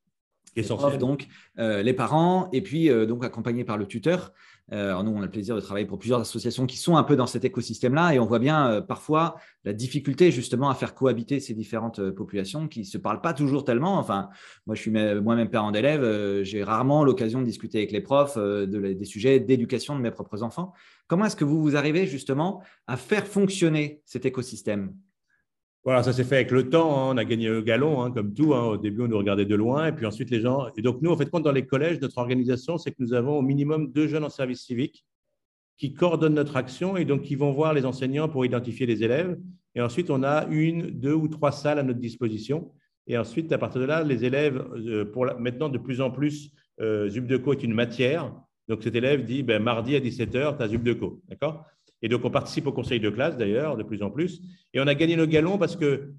[0.56, 0.98] Essentiel.
[0.98, 4.32] donc euh, les parents, et puis euh, donc accompagné par le tuteur.
[4.72, 7.16] Euh, nous, on a le plaisir de travailler pour plusieurs associations qui sont un peu
[7.16, 11.40] dans cet écosystème-là, et on voit bien euh, parfois la difficulté justement à faire cohabiter
[11.40, 13.98] ces différentes euh, populations qui ne se parlent pas toujours tellement.
[13.98, 14.28] Enfin,
[14.66, 19.04] moi, je suis moi-même parent d'élèves, j'ai rarement l'occasion de discuter avec les profs des
[19.04, 20.72] sujets d'éducation de mes propres enfants.
[21.06, 24.92] Comment est-ce que vous, vous arrivez justement à faire fonctionner cet écosystème?
[25.88, 26.98] Voilà, ça s'est fait avec le temps.
[26.98, 27.14] Hein.
[27.14, 28.52] On a gagné le galon, hein, comme tout.
[28.54, 28.62] Hein.
[28.62, 30.68] Au début, on nous regardait de loin, et puis ensuite les gens.
[30.76, 33.38] Et donc nous, en fait, compte dans les collèges, notre organisation, c'est que nous avons
[33.38, 35.06] au minimum deux jeunes en service civique
[35.78, 39.38] qui coordonnent notre action et donc qui vont voir les enseignants pour identifier les élèves.
[39.74, 42.70] Et ensuite, on a une, deux ou trois salles à notre disposition.
[43.06, 46.50] Et ensuite, à partir de là, les élèves, euh, pour maintenant de plus en plus,
[46.82, 48.30] euh, Zubdeco est une matière.
[48.68, 51.22] Donc cet élève dit ben, mardi à 17h, tu as Zubdeco.
[51.30, 51.64] D'accord?
[52.02, 54.40] Et donc, on participe au conseil de classe, d'ailleurs, de plus en plus.
[54.72, 56.12] Et on a gagné nos galons parce que,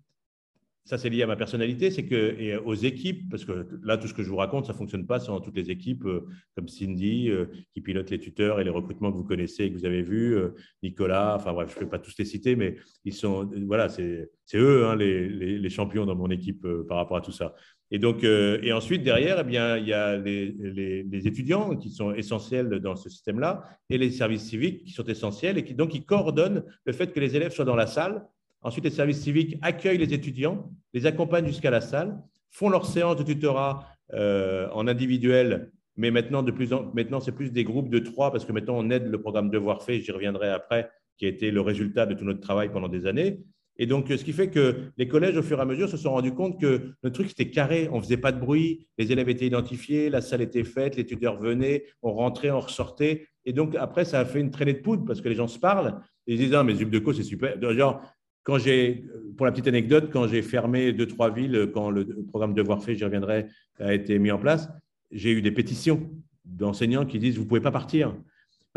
[0.89, 4.07] ça c'est lié à ma personnalité, c'est que, et aux équipes, parce que là, tout
[4.07, 6.67] ce que je vous raconte, ça ne fonctionne pas sans toutes les équipes, euh, comme
[6.67, 9.85] Cindy, euh, qui pilote les tuteurs et les recrutements que vous connaissez et que vous
[9.85, 13.13] avez vus, euh, Nicolas, enfin bref, je ne vais pas tous les citer, mais ils
[13.13, 17.31] sont, voilà, c'est eux hein, les, les, champions dans mon équipe par rapport à tout
[17.31, 17.53] ça.
[17.91, 21.89] Et donc, euh, et ensuite derrière, eh bien, il y a les, les, étudiants qui
[21.89, 25.95] sont essentiels dans ce système-là et les services civiques qui sont essentiels et qui donc
[25.95, 28.27] ils coordonnent le fait que les élèves soient dans la salle.
[28.61, 32.21] Ensuite, les services civiques accueillent les étudiants, les accompagnent jusqu'à la salle,
[32.51, 37.31] font leur séance de tutorat euh, en individuel, mais maintenant de plus en, maintenant c'est
[37.31, 40.11] plus des groupes de trois parce que maintenant on aide le programme Devoir fait, j'y
[40.11, 43.41] reviendrai après, qui a été le résultat de tout notre travail pendant des années.
[43.81, 46.11] Et donc, ce qui fait que les collèges, au fur et à mesure, se sont
[46.11, 47.87] rendus compte que le truc, c'était carré.
[47.91, 51.05] On ne faisait pas de bruit, les élèves étaient identifiés, la salle était faite, les
[51.05, 53.25] tuteurs venaient, on rentrait, on ressortait.
[53.45, 55.57] Et donc, après, ça a fait une traînée de poudre parce que les gens se
[55.57, 55.95] parlent.
[56.27, 57.57] Et ils disent, ah, mais Zubdeco, c'est super.
[57.71, 58.01] Genre,
[58.43, 59.05] quand j'ai,
[59.37, 62.95] pour la petite anecdote, quand j'ai fermé deux, trois villes, quand le programme Devoir fait,
[62.95, 63.47] j'y reviendrai,
[63.79, 64.69] a été mis en place,
[65.11, 66.11] j'ai eu des pétitions
[66.43, 68.13] d'enseignants qui disent vous ne pouvez pas partir.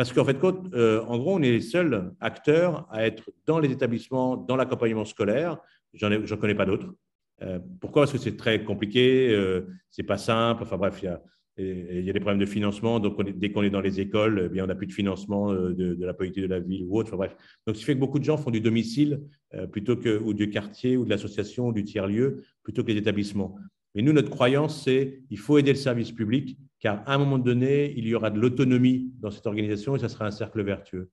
[0.02, 0.36] Parce qu'en fait,
[0.74, 5.04] euh, en gros, on est les seuls acteurs à être dans les établissements, dans l'accompagnement
[5.04, 5.58] scolaire.
[5.94, 6.92] J'en connais pas d'autres.
[7.40, 8.02] Euh, pourquoi?
[8.02, 10.64] Parce que c'est très compliqué, euh, c'est pas simple.
[10.64, 12.98] Enfin bref, il y a, des problèmes de financement.
[12.98, 15.96] Donc, dès qu'on est dans les écoles, eh bien, on n'a plus de financement de,
[16.04, 17.10] la politique de la ville ou autre.
[17.10, 17.36] Enfin, bref.
[17.64, 19.20] Donc, ce qui fait que beaucoup de gens font du domicile
[19.70, 23.56] plutôt que, ou du quartier ou de l'association ou du tiers-lieu plutôt que les établissements.
[23.94, 27.38] Mais nous, notre croyance, c'est qu'il faut aider le service public car à un moment
[27.38, 31.10] donné, il y aura de l'autonomie dans cette organisation et ça sera un cercle vertueux.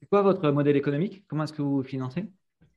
[0.00, 1.24] C'est quoi votre modèle économique?
[1.26, 2.26] Comment est-ce que vous financez?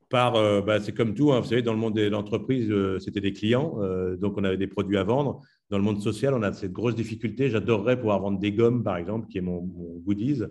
[0.09, 2.97] Par, euh, bah, c'est comme tout, hein, vous savez, dans le monde de l'entreprise, euh,
[2.99, 5.41] c'était des clients, euh, donc on avait des produits à vendre.
[5.69, 7.49] Dans le monde social, on a cette grosse difficulté.
[7.49, 9.61] J'adorerais pouvoir vendre des gommes, par exemple, qui est mon,
[10.05, 10.41] goodies,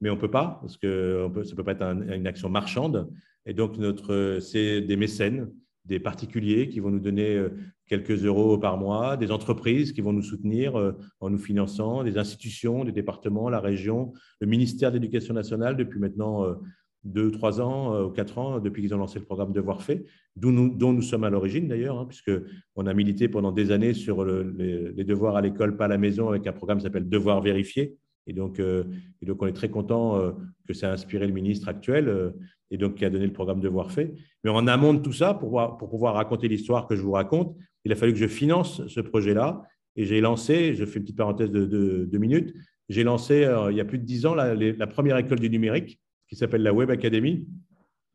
[0.00, 3.08] mais on ne peut pas, parce que ça ne peut pas être une action marchande.
[3.46, 5.50] Et donc, notre, c'est des mécènes,
[5.84, 7.46] des particuliers qui vont nous donner
[7.86, 12.84] quelques euros par mois, des entreprises qui vont nous soutenir en nous finançant, des institutions,
[12.84, 16.56] des départements, la région, le ministère de l'Éducation nationale depuis maintenant
[17.04, 20.04] deux, trois ans euh, quatre ans depuis qu'ils ont lancé le programme Devoir fait,
[20.36, 25.04] dont nous, sommes à l'origine d'ailleurs, hein, puisqu'on a milité pendant des années sur les,
[25.04, 27.96] devoirs à l'école, pas à la maison, avec un programme qui s'appelle Devoir vérifié.
[28.26, 28.84] Et donc, euh,
[29.20, 30.32] et donc, on est très content euh,
[30.66, 32.32] que ça a inspiré le ministre actuel
[32.70, 34.14] et donc qui a donné le programme Devoir fait.
[34.42, 37.92] Mais en amont de tout ça, pour, pouvoir, raconter l'histoire que je vous raconte, il
[37.92, 39.62] a fallu que je finance ce projet-là.
[39.96, 41.64] Et j'ai lancé, je fais une petite parenthèse de
[42.10, 42.52] deux minutes,
[42.88, 46.36] j'ai lancé il y a plus de dix ans la première école du numérique qui
[46.36, 47.46] s'appelle la Web Academy.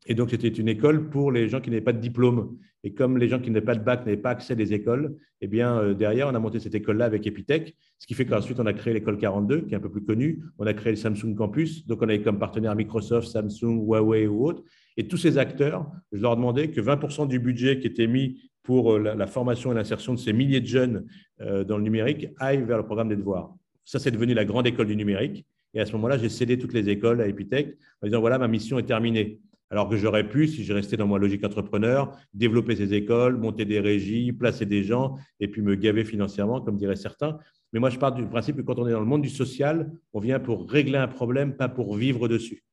[0.09, 2.57] Et donc, c'était une école pour les gens qui n'avaient pas de diplôme.
[2.83, 5.15] Et comme les gens qui n'avaient pas de bac n'avaient pas accès à des écoles,
[5.39, 8.59] eh bien, euh, derrière, on a monté cette école-là avec Epitech, ce qui fait qu'ensuite,
[8.59, 10.41] on a créé l'école 42, qui est un peu plus connue.
[10.57, 11.85] On a créé le Samsung Campus.
[11.85, 14.63] Donc, on avait comme partenaire Microsoft, Samsung, Huawei ou autres.
[14.97, 18.95] Et tous ces acteurs, je leur demandais que 20% du budget qui était mis pour
[18.95, 21.05] euh, la, formation et l'insertion de ces milliers de jeunes
[21.41, 23.53] euh, dans le numérique aille vers le programme des devoirs.
[23.85, 25.45] Ça, c'est devenu la grande école du numérique.
[25.75, 28.47] Et à ce moment-là, j'ai cédé toutes les écoles à Epitech en disant voilà, ma
[28.47, 29.39] mission est terminée.
[29.71, 33.65] Alors que j'aurais pu, si je restais dans ma logique entrepreneur, développer ces écoles, monter
[33.65, 37.37] des régies, placer des gens et puis me gaver financièrement, comme diraient certains.
[37.71, 39.91] Mais moi, je pars du principe que quand on est dans le monde du social,
[40.13, 42.63] on vient pour régler un problème, pas pour vivre dessus.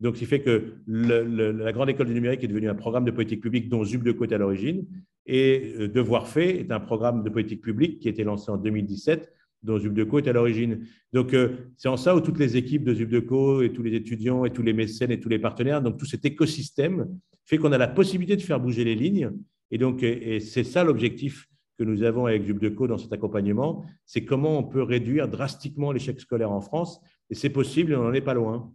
[0.00, 3.10] Donc, ce qui fait que la Grande École du numérique est devenue un programme de
[3.10, 4.86] politique publique dont Zub de Côte à l'origine.
[5.26, 8.56] Et euh, Devoir fait est un programme de politique publique qui a été lancé en
[8.56, 9.30] 2017
[9.62, 10.86] dont Zubdeco est à l'origine.
[11.12, 14.44] Donc, euh, c'est en ça où toutes les équipes de Zubdeco et tous les étudiants
[14.44, 17.06] et tous les mécènes et tous les partenaires, donc tout cet écosystème
[17.44, 19.32] fait qu'on a la possibilité de faire bouger les lignes.
[19.70, 21.48] Et donc, et c'est ça l'objectif
[21.80, 26.20] que nous avons avec Zubdeco dans cet accompagnement, c'est comment on peut réduire drastiquement l'échec
[26.20, 27.00] scolaire en France.
[27.30, 28.70] Et c'est possible, on n'en est pas loin.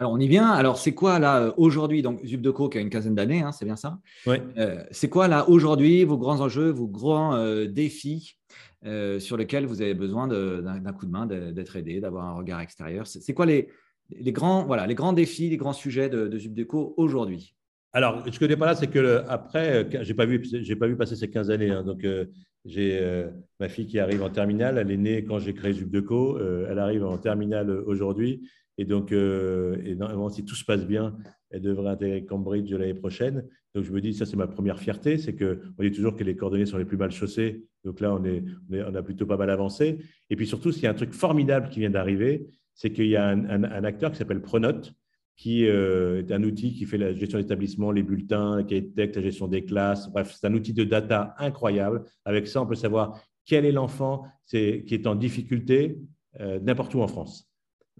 [0.00, 0.50] Alors, on y vient.
[0.50, 3.76] Alors, c'est quoi là aujourd'hui Donc, Zubdeco qui a une quinzaine d'années, hein, c'est bien
[3.76, 4.00] ça?
[4.26, 8.36] Euh, c'est quoi là aujourd'hui vos grands enjeux, vos grands euh, défis?
[8.84, 12.60] Euh, sur lesquels vous avez besoin d'un coup de main, d'être aidé, d'avoir un regard
[12.60, 13.68] extérieur C'est quoi les,
[14.10, 17.54] les, grands, voilà, les grands défis, les grands sujets de, de Zubdeco aujourd'hui?
[17.92, 20.40] Alors, ce que je pas là, c'est que après, je n'ai pas, vu,
[20.78, 21.70] pas vu passer ces 15 années.
[21.70, 21.84] Hein.
[21.84, 22.26] donc, euh,
[22.64, 23.28] j'ai euh,
[23.60, 24.78] ma fille qui arrive en terminale.
[24.78, 26.38] Elle est née quand j'ai créé Zubdeco.
[26.40, 28.48] elle arrive en terminale aujourd'hui.
[28.78, 31.16] Et donc, normalement, si tout se passe bien,
[31.50, 33.46] elle devrait intégrer Cambridge l'année prochaine.
[33.74, 36.34] Donc, je me dis, ça, c'est ma première fierté, c'est qu'on dit toujours que les
[36.34, 37.64] coordonnées sont les plus mal chaussées.
[37.84, 39.98] Donc là, on, est, on, a plutôt pas mal avancé.
[40.30, 43.16] Et puis surtout, s'il y a un truc formidable qui vient d'arriver, c'est qu'il y
[43.16, 44.94] a un, acteur qui s'appelle Pronote,
[45.36, 49.22] qui euh, est un outil qui fait la gestion d'établissement, les bulletins, qui détecte la
[49.22, 50.10] gestion des classes.
[50.10, 52.04] Bref, c'est un outil de data incroyable.
[52.24, 55.98] Avec ça, on peut savoir quel est l'enfant qui est en difficulté
[56.40, 57.48] euh, n'importe où en France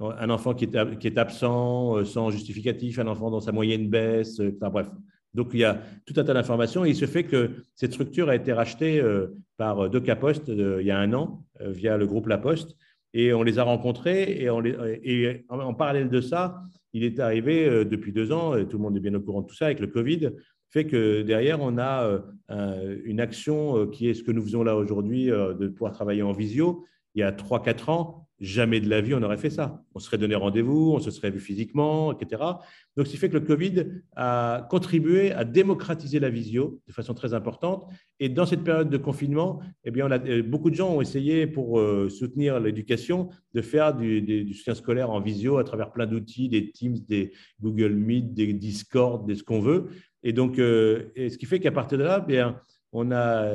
[0.00, 4.56] un enfant qui est, absent euh, sans justificatif, un enfant dont sa moyenne baisse, euh,
[4.56, 4.88] enfin, bref.
[5.34, 8.28] Donc, il y a tout un tas d'informations et il se fait que cette structure
[8.28, 12.28] a été rachetée euh, par Doca Post il y a un an via le groupe
[12.28, 12.76] La Poste
[13.14, 14.48] et on les a rencontrés et,
[15.02, 18.96] et en parallèle de ça, il est arrivé depuis deux ans, et tout le monde
[18.96, 20.30] est bien au courant de tout ça avec le Covid,
[20.70, 22.20] fait que derrière, on a
[23.04, 26.84] une action qui est ce que nous faisons là aujourd'hui, de pouvoir travailler en visio.
[27.14, 29.80] Il y a trois, quatre ans, Jamais de la vie on aurait fait ça.
[29.94, 32.42] On serait donné rendez-vous, on se serait vu physiquement, etc.
[32.96, 37.14] Donc, ce qui fait que le Covid a contribué à démocratiser la visio de façon
[37.14, 37.86] très importante.
[38.18, 41.78] Et dans cette période de confinement, eh bien, euh, beaucoup de gens ont essayé, pour
[41.78, 46.72] euh, soutenir l'éducation, de faire du, soutien scolaire en visio à travers plein d'outils, des
[46.72, 49.86] Teams, des Google Meet, des Discord, des ce qu'on veut.
[50.24, 53.48] Et donc, euh, ce qui fait qu'à partir de là, eh bien, on a,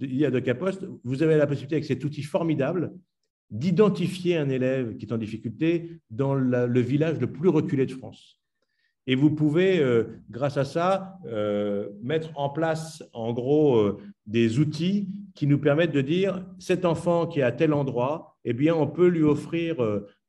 [0.00, 2.92] il y a de Capost, vous avez la possibilité avec cet outil formidable
[3.50, 8.38] d'identifier un élève qui est en difficulté dans le village le plus reculé de France.
[9.10, 14.58] Et vous pouvez, euh, grâce à ça, euh, mettre en place, en gros, euh, des
[14.58, 18.74] outils qui nous permettent de dire cet enfant qui est à tel endroit eh bien,
[18.74, 19.76] on peut lui offrir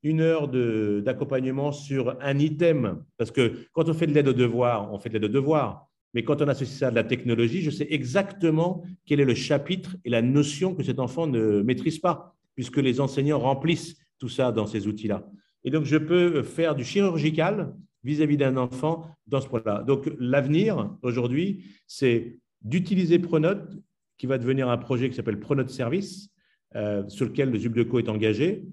[0.03, 3.03] une heure d'accompagnement sur un item.
[3.17, 5.87] Parce que quand on fait de l'aide aux devoirs, on fait de l'aide aux devoirs.
[6.13, 9.35] Mais quand on associe ça à de la technologie, je sais exactement quel est le
[9.35, 14.27] chapitre et la notion que cet enfant ne maîtrise pas, puisque les enseignants remplissent tout
[14.27, 15.25] ça dans ces outils-là.
[15.63, 19.81] Et donc, je peux faire du chirurgical vis-à-vis d'un enfant dans ce point-là.
[19.87, 23.77] Donc, l'avenir, aujourd'hui, c'est d'utiliser Pronote,
[24.17, 26.31] qui va devenir un projet qui s'appelle Pronote Service,
[26.75, 28.65] euh, sur lequel le ZUBDECO est engagé,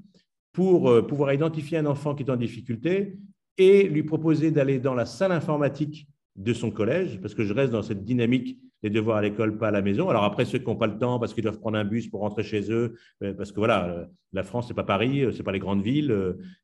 [0.52, 3.16] pour euh, pouvoir identifier un enfant qui est en difficulté
[3.56, 7.70] et lui proposer d'aller dans la salle informatique de son collège, parce que je reste
[7.70, 10.08] dans cette dynamique des devoirs à l'école, pas à la maison.
[10.08, 12.20] Alors après, ceux qui n'ont pas le temps parce qu'ils doivent prendre un bus pour
[12.20, 15.42] rentrer chez eux, euh, parce que voilà, euh, la France, c'est pas Paris, euh, c'est
[15.42, 16.14] pas les grandes villes,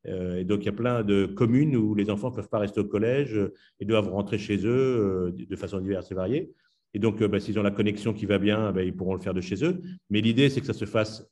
[0.04, 2.80] et donc il y a plein de communes où les enfants ne peuvent pas rester
[2.80, 3.38] au collège
[3.80, 6.52] et doivent rentrer chez eux de façon diverse et variée.
[6.94, 9.34] Et donc, bah, s'ils ont la connexion qui va bien, bah, ils pourront le faire
[9.34, 9.80] de chez eux.
[10.10, 11.26] Mais l'idée, c'est que ça se fasse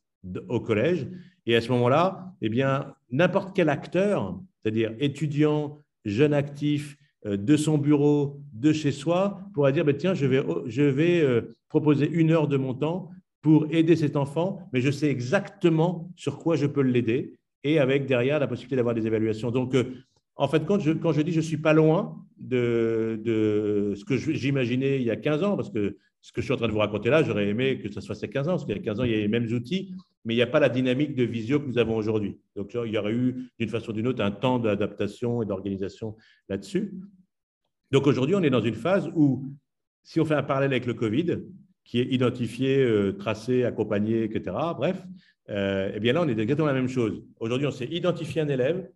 [0.49, 1.07] au collège.
[1.47, 7.79] Et à ce moment-là, eh bien, n'importe quel acteur, c'est-à-dire étudiant, jeune actif, de son
[7.79, 12.31] bureau, de chez soi, pourra dire, ben, tiens, je vais, je vais euh, proposer une
[12.31, 13.11] heure de mon temps
[13.43, 18.07] pour aider cet enfant, mais je sais exactement sur quoi je peux l'aider, et avec
[18.07, 19.51] derrière la possibilité d'avoir des évaluations.
[19.51, 19.95] Donc, euh,
[20.37, 24.05] en fait, quand je, quand je dis je ne suis pas loin de, de ce
[24.05, 26.69] que j'imaginais il y a 15 ans, parce que ce que je suis en train
[26.69, 28.79] de vous raconter là, j'aurais aimé que il y a 15 ans, parce qu'il y
[28.79, 30.69] a 15 ans, il y a les mêmes outils, mais il n'y a pas la
[30.69, 32.39] dynamique de visio que nous avons aujourd'hui.
[32.57, 36.17] Donc, il y aurait eu, d'une façon ou d'une autre, un temps d'adaptation et d'organisation
[36.49, 36.95] là-dessus.
[37.91, 39.47] Donc, aujourd'hui, on est dans une phase où,
[40.03, 41.39] si on fait un parallèle avec le Covid,
[41.85, 45.03] qui est identifié, euh, tracé, accompagné, etc., bref,
[45.49, 47.23] euh, eh bien là, on est exactement la même chose.
[47.41, 48.89] Aujourd'hui, on sait identifier un élève,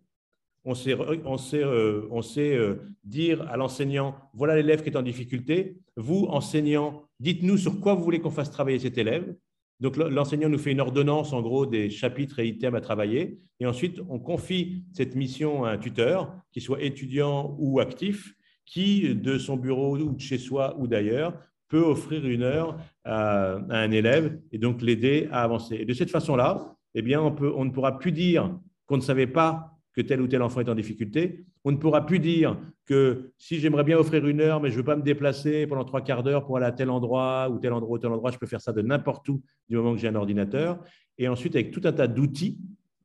[0.63, 2.57] on sait, on sait, euh, on sait
[3.03, 8.03] dire à l'enseignant, voilà l'élève qui est en difficulté, vous, enseignant, dites-nous sur quoi vous
[8.03, 9.35] voulez qu'on fasse travailler cet élève.
[9.79, 13.39] Donc, l'enseignant nous fait une ordonnance, en gros, des chapitres et items à travailler.
[13.59, 18.33] Et ensuite, on confie cette mission à un tuteur, qui soit étudiant ou actif,
[18.65, 23.57] qui, de son bureau ou de chez soi ou d'ailleurs, peut offrir une heure à,
[23.69, 25.75] un élève et donc l'aider à avancer.
[25.75, 29.74] Et de cette façon-là, eh bien, on ne pourra plus dire qu'on ne savait pas
[29.95, 31.45] que tel ou tel enfant est en difficulté.
[31.63, 34.79] On ne pourra plus dire que si j'aimerais bien offrir une heure, mais je ne
[34.79, 37.71] veux pas me déplacer pendant trois quarts d'heure pour aller à tel endroit ou tel
[37.71, 40.09] endroit ou tel endroit, je peux faire ça de n'importe où du moment que j'ai
[40.09, 40.79] un ordinateur.
[41.17, 42.59] Et ensuite, avec tout un tas d'outils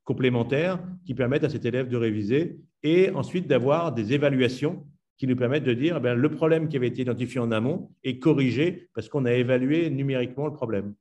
[0.04, 4.84] complémentaires qui permettent à cet élève de réviser et ensuite d'avoir des évaluations
[5.16, 8.18] qui nous permettent de dire eh le problème qui avait été identifié en amont est
[8.18, 10.94] corrigé parce qu'on a évalué numériquement le problème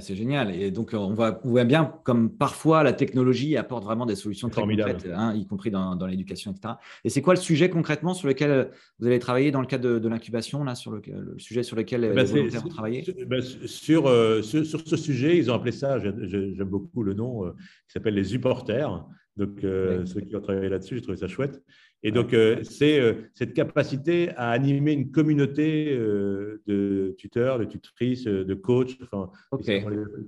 [0.00, 0.54] c'est génial.
[0.54, 4.50] Et donc, on voit, on voit, bien comme parfois la technologie apporte vraiment des solutions
[4.50, 6.74] très concrètes, hein, y compris dans, dans l'éducation, etc.
[7.04, 10.08] Et c'est quoi le sujet concrètement sur lequel vous allez travailler dans le cadre de,
[10.08, 11.02] l'incubation, là, sur le,
[11.38, 15.38] sujet sur lequel eh ben, les volontaires vont travailler ben, sur, euh, sur, ce sujet,
[15.38, 17.50] ils ont appelé ça, j'aime beaucoup le nom, euh,
[17.86, 19.06] qui s'appelle les supporters.
[19.38, 21.62] Donc, euh, ceux qui ont travaillé là-dessus, j'ai trouvé ça chouette.
[22.04, 27.64] Et donc, euh, c'est euh, cette capacité à animer une communauté euh, de tuteurs, de
[27.64, 29.30] tutrices, de coachs, enfin,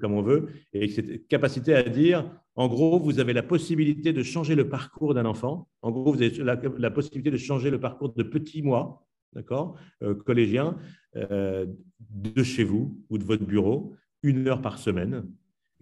[0.00, 4.22] comme on veut, et cette capacité à dire, en gros, vous avez la possibilité de
[4.22, 5.68] changer le parcours d'un enfant.
[5.82, 6.36] En gros, vous avez
[6.78, 9.76] la, possibilité de changer le parcours de petits mois, d'accord,
[10.26, 10.76] collégien,
[11.14, 15.24] de chez vous ou de votre bureau, une heure par semaine,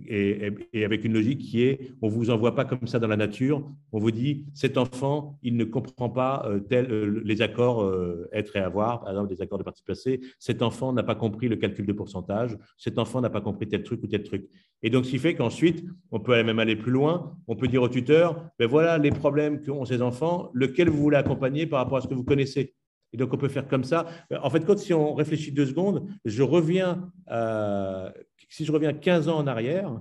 [0.06, 3.16] et, avec une logique qui est on ne vous envoie pas comme ça dans la
[3.16, 8.28] nature, on vous dit cet enfant, il ne comprend pas euh, euh, les accords euh,
[8.32, 11.48] être et avoir, par exemple des accords de partie passée, cet enfant n'a pas compris
[11.48, 14.48] le calcul de pourcentage, cet enfant n'a pas compris tel truc ou tel truc.
[14.82, 17.82] Et donc, ce qui fait qu'ensuite, on peut même aller plus loin, on peut dire
[17.82, 21.98] au tuteur, ben voilà les problèmes qu'ont ces enfants, lequel vous voulez accompagner par rapport
[21.98, 22.74] à ce que vous connaissez?
[23.12, 24.06] Et donc, on peut faire comme ça.
[24.42, 28.12] En fait, quand si on réfléchit deux secondes, je reviens à
[28.48, 30.00] si je reviens 15 ans en arrière,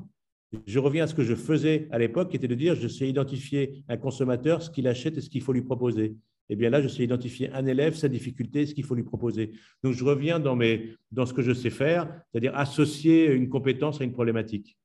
[0.66, 3.08] je reviens à ce que je faisais à l'époque, qui était de dire je sais
[3.08, 6.16] identifier un consommateur, ce qu'il achète et ce qu'il faut lui proposer.
[6.50, 9.04] Et eh bien là, je sais identifier un élève, sa difficulté, ce qu'il faut lui
[9.04, 9.52] proposer.
[9.84, 14.14] Donc, je reviens dans, ce que je sais faire, c'est-à-dire associer une compétence à une
[14.14, 14.78] problématique.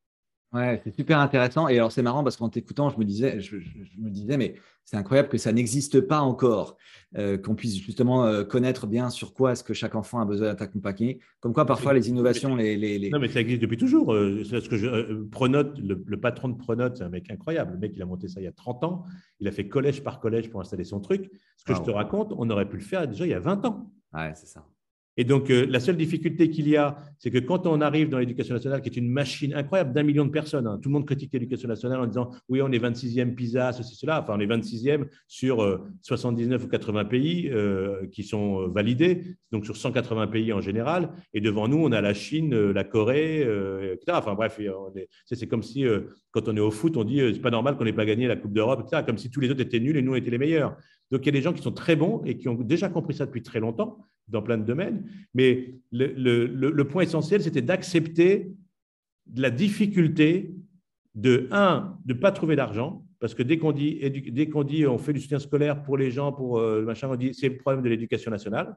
[0.52, 1.68] Ouais, c'est super intéressant.
[1.68, 3.56] Et alors, c'est marrant parce qu'en t'écoutant, je me disais, je,
[3.98, 6.76] me disais, mais c'est incroyable que ça n'existe pas encore,
[7.16, 10.50] euh, qu'on puisse justement euh, connaître bien sur quoi est-ce que chaque enfant a besoin
[10.50, 11.20] d'être accompagné.
[11.40, 14.12] Comme quoi, parfois, les innovations, les, les, Non, mais ça existe depuis toujours.
[14.12, 17.72] Euh, ce que je, Pronote, le, patron de Pronote, c'est un mec incroyable.
[17.72, 19.04] Le mec, il a monté ça il y a 30 ans.
[19.40, 21.30] Il a fait collège par collège pour installer son truc.
[21.56, 23.64] Ce que je te raconte, on aurait pu le faire déjà il y a 20
[23.64, 23.90] ans.
[24.12, 24.66] Ouais, c'est ça.
[25.16, 28.18] Et donc, euh, la seule difficulté qu'il y a, c'est que quand on arrive dans
[28.18, 31.06] l'éducation nationale, qui est une machine incroyable d'un million de personnes, hein, tout le monde
[31.06, 34.46] critique l'éducation nationale en disant oui, on est 26e PISA, ceci, cela, enfin, on est
[34.46, 40.52] 26e sur 79 euh, ou 80 pays euh, qui sont validés, donc sur 180 pays
[40.52, 41.10] en général.
[41.34, 44.16] Et devant nous, on a la Chine, la Corée, etc.
[44.18, 44.58] Enfin, bref,
[45.26, 45.84] c'est comme si,
[46.30, 48.36] quand on est au foot, on dit c'est pas normal qu'on n'ait pas gagné la
[48.36, 50.38] Coupe d'Europe, etc., comme si tous les autres étaient nuls et nous, on était les
[50.38, 50.76] meilleurs.
[51.12, 53.14] Donc, il y a des gens qui sont très bons et qui ont déjà compris
[53.14, 53.98] ça depuis très longtemps
[54.28, 55.04] dans plein de domaines.
[55.34, 58.50] Mais le, point essentiel, c'était d'accepter
[59.36, 60.54] la difficulté
[61.14, 64.00] de, un, de ne pas trouver d'argent, parce que dès qu'on dit,
[64.86, 67.58] on fait du soutien scolaire pour les gens, pour euh, machin, on dit c'est le
[67.58, 68.74] problème de l'éducation nationale.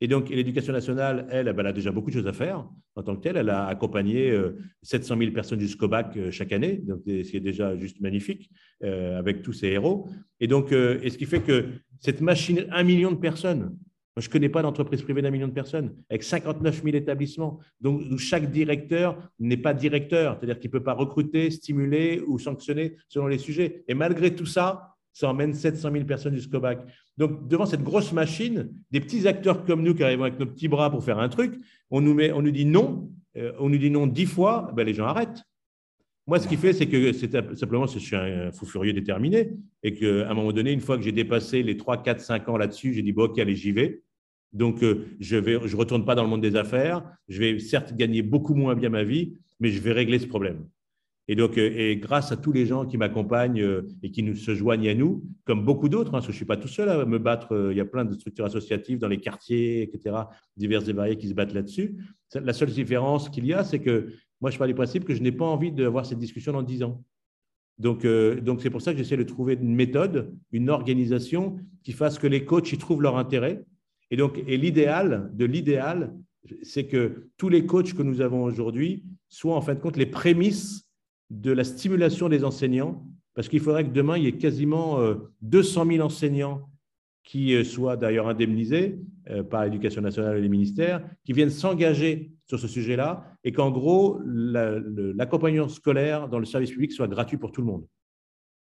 [0.00, 3.16] Et donc, l'éducation nationale, elle, elle, a déjà beaucoup de choses à faire en tant
[3.16, 3.36] que telle.
[3.36, 4.34] Elle a accompagné
[4.82, 8.50] 700 euh, 000 personnes jusqu'au bac euh, chaque année, donc c'est déjà juste magnifique
[8.82, 10.08] avec tous ces héros.
[10.40, 11.66] Et donc, et ce qui fait que
[11.98, 13.76] cette machine, un million de personnes,
[14.16, 18.02] je ne connais pas d'entreprise privée d'un million de personnes, avec 59 000 établissements, donc
[18.10, 22.96] où chaque directeur n'est pas directeur, c'est-à-dire qu'il ne peut pas recruter, stimuler ou sanctionner
[23.08, 23.84] selon les sujets.
[23.88, 26.80] Et malgré tout ça, ça emmène 700 000 personnes jusqu'au bac.
[27.16, 30.68] Donc, devant cette grosse machine, des petits acteurs comme nous qui arrivent avec nos petits
[30.68, 31.54] bras pour faire un truc,
[31.90, 34.84] on nous, met, on nous dit non, euh, on nous dit non dix fois, ben
[34.84, 35.42] les gens arrêtent.
[36.26, 39.50] Moi, ce qui fait, c'est que c'est simplement je suis un fou furieux déterminé
[39.82, 42.56] et qu'à un moment donné, une fois que j'ai dépassé les 3, 4, 5 ans
[42.56, 44.02] là-dessus, j'ai dit, bon, ok, allez, j'y vais.
[44.52, 47.02] Donc, euh, je ne je retourne pas dans le monde des affaires.
[47.28, 50.66] Je vais certes gagner beaucoup moins bien ma vie, mais je vais régler ce problème.
[51.28, 54.34] Et donc, euh, et grâce à tous les gens qui m'accompagnent euh, et qui nous,
[54.34, 56.68] se joignent à nous, comme beaucoup d'autres, hein, parce que je ne suis pas tout
[56.68, 60.16] seul à me battre, il y a plein de structures associatives dans les quartiers, etc.,
[60.56, 61.96] diverses et variées qui se battent là-dessus.
[62.34, 65.22] La seule différence qu'il y a, c'est que moi, je parle du principe que je
[65.22, 67.02] n'ai pas envie d'avoir cette discussion dans dix ans.
[67.78, 72.18] Donc, donc c'est pour ça que j'essaie de trouver une méthode, une organisation qui fasse
[72.18, 73.64] que les coachs y trouvent leur intérêt,
[74.10, 76.14] et donc, et l'idéal de l'idéal,
[76.62, 80.06] c'est que tous les coachs que nous avons aujourd'hui soient en fin de compte les
[80.06, 80.89] prémices
[81.30, 83.04] de la stimulation des enseignants,
[83.34, 84.98] parce qu'il faudrait que demain, il y ait quasiment
[85.42, 86.68] 200 euh, 000 enseignants
[87.22, 92.32] qui euh, soient d'ailleurs indemnisés euh, par l'éducation nationale et les ministères, qui viennent s'engager
[92.46, 97.52] sur ce sujet-là, et qu'en gros, l'accompagnement scolaire dans le service public soit gratuit pour
[97.52, 97.86] tout le monde,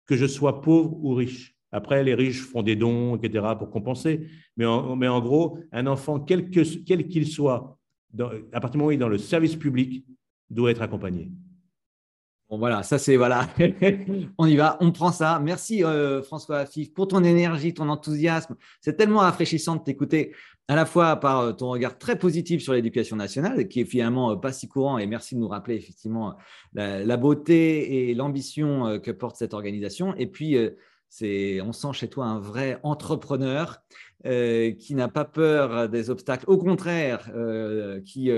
[0.07, 1.57] que je sois pauvre ou riche.
[1.73, 4.29] Après, les riches font des dons, etc., pour compenser.
[4.57, 7.79] Mais en, mais en gros, un enfant, quel qu'il soit,
[8.53, 10.07] à partir du moment où il est dans le service public,
[10.51, 11.33] doit être accompagné.
[12.59, 13.49] Voilà, ça c'est voilà.
[14.39, 15.41] on y va, on prend ça.
[15.43, 18.57] Merci euh, François Afif pour ton énergie, ton enthousiasme.
[18.83, 20.35] C'est tellement rafraîchissant de t'écouter
[20.69, 24.33] à la fois par euh, ton regard très positif sur l'éducation nationale, qui est finalement
[24.33, 26.37] euh, pas si courant, et merci de nous rappeler effectivement
[26.75, 30.57] la beauté et l'ambition que porte cette organisation, et puis
[31.23, 33.83] on sent chez toi un vrai entrepreneur
[34.25, 37.31] qui n'a pas peur des obstacles, au contraire,
[38.05, 38.31] qui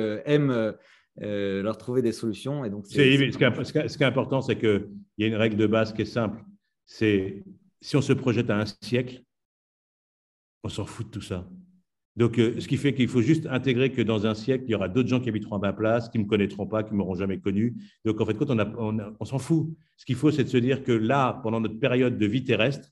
[1.22, 2.64] euh, leur trouver des solutions.
[2.64, 4.88] Et donc, ce, qui est, important, c'est qu'il
[5.18, 6.42] y a une règle de base qui est simple.
[6.86, 7.44] C'est
[7.80, 9.22] si on se projette à un siècle,
[10.64, 11.48] on s'en fout de tout ça.
[12.16, 14.74] Donc, euh, ce qui fait qu'il faut juste intégrer que dans un siècle, il y
[14.74, 16.98] aura d'autres gens qui habiteront à ma place, qui ne me connaîtront pas, qui ne
[16.98, 17.74] m'auront jamais connu.
[18.04, 19.68] Donc, en fait, quand on, on, s'en fout.
[19.96, 22.88] Ce qu'il faut, c'est de se dire que là, pendant notre période de vie terrestre,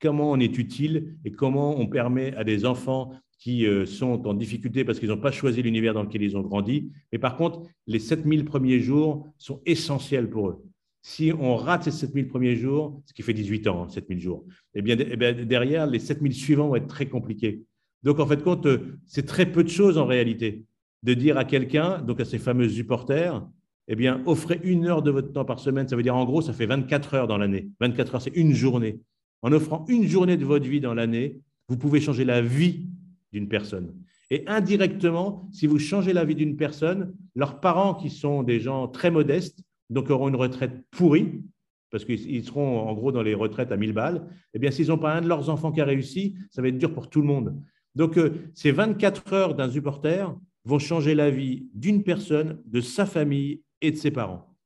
[0.00, 3.12] comment on est utile et comment on permet à des enfants
[3.44, 6.40] qui euh, sont en difficulté parce qu'ils n'ont pas choisi l'univers dans lequel ils ont
[6.40, 6.90] grandi.
[7.12, 10.64] Mais par contre, les 7000 premiers jours sont essentiels pour eux.
[11.02, 14.46] Si on rate ces 7000 premiers jours, ce qui fait 18 ans, 7000 hein, jours,
[14.74, 17.60] eh bien, eh bien derrière, les 7000 suivants vont être très compliqués.
[18.02, 20.64] Donc, en fait, compte, euh, c'est très peu de choses en réalité
[21.02, 23.46] de dire à quelqu'un, donc à ces fameux supporters,
[23.88, 25.86] eh bien, offrez une heure de votre temps par semaine.
[25.86, 27.68] Ça veut dire, en gros, ça fait 24 heures dans l'année.
[27.78, 29.00] 24 heures, c'est une journée.
[29.42, 32.88] En offrant une journée de votre vie dans l'année, vous pouvez changer la vie
[33.34, 33.94] d'une personne.
[34.30, 38.88] Et indirectement, si vous changez la vie d'une personne, leurs parents, qui sont des gens
[38.88, 39.58] très modestes,
[39.90, 41.42] donc auront une retraite pourrie,
[41.90, 44.98] parce qu'ils seront en gros dans les retraites à 1000 balles, eh bien, s'ils n'ont
[44.98, 47.26] pas un de leurs enfants qui a réussi, ça va être dur pour tout le
[47.26, 47.60] monde.
[47.94, 53.04] Donc, euh, ces 24 heures d'un supporter vont changer la vie d'une personne, de sa
[53.04, 54.56] famille et de ses parents.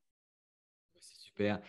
[1.01, 1.61] C'est super.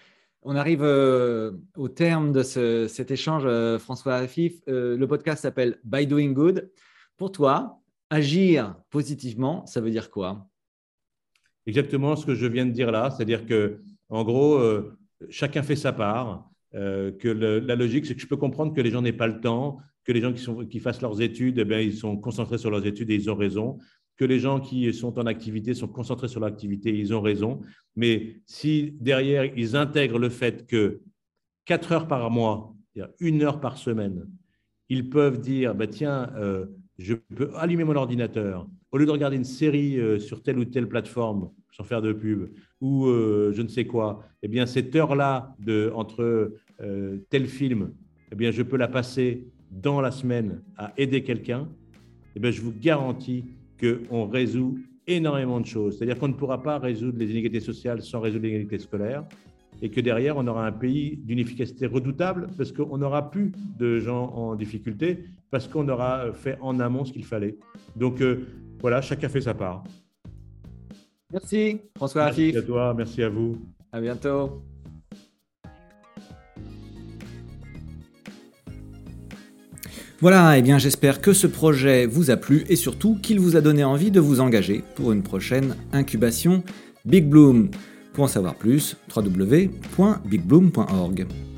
[0.43, 4.62] On arrive euh, au terme de cet échange, euh, François Afif.
[4.68, 6.72] le podcast s'appelle By Doing Good.
[7.20, 10.47] Pour toi, agir positivement, ça veut dire quoi?
[11.65, 14.57] Exactement ce que je viens de dire là, c'est-à-dire que, en gros,
[15.30, 16.49] chacun fait sa part.
[16.72, 19.80] que la logique, c'est que je peux comprendre que les gens n'aient pas le temps,
[20.05, 23.11] que les gens qui, qui fassent leurs études, eh ils sont concentrés sur leurs études
[23.11, 23.80] et ils ont raison.
[24.15, 27.59] Que les gens qui sont en activité sont concentrés sur leur activité, ils ont raison.
[27.97, 31.01] Mais si derrière, ils intègrent le fait que
[31.65, 32.74] 4 heures par mois,
[33.20, 34.26] une heure par semaine,
[34.89, 36.65] ils peuvent dire, bah, tiens, euh,
[37.00, 38.68] je peux allumer mon ordinateur.
[38.91, 42.12] Au lieu de regarder une série euh, sur telle ou telle plateforme, sans faire de
[42.12, 42.50] pub,
[42.82, 45.56] ou euh, je ne sais quoi, eh bien, cette heure-là
[45.95, 47.93] entre euh, tel film,
[48.32, 51.70] eh bien, je peux la passer dans la semaine à aider quelqu'un.
[52.36, 53.45] Eh bien, je vous garantis
[53.80, 54.78] qu'on résout
[55.08, 55.97] énormément de choses.
[55.97, 59.24] C'est-à-dire qu'on ne pourra pas résoudre les inégalités sociales sans résoudre les inégalités scolaires
[59.82, 64.00] et que derrière, on aura un pays d'une efficacité redoutable parce qu'on n'aura plus de
[64.00, 67.58] gens en difficulté, parce qu'on aura fait en amont ce qu'il fallait.
[67.95, 68.47] Donc euh,
[68.82, 69.84] voilà, chacun fait sa part.
[71.32, 73.58] Merci François Merci à toi, merci à vous.
[73.91, 74.64] À bientôt.
[80.22, 83.56] Voilà, et eh bien j'espère que ce projet vous a plu et surtout qu'il vous
[83.56, 86.62] a donné envie de vous engager pour une prochaine incubation
[87.06, 87.70] Big Bloom.
[88.14, 91.49] Pour en savoir plus, www.bigbloom.org.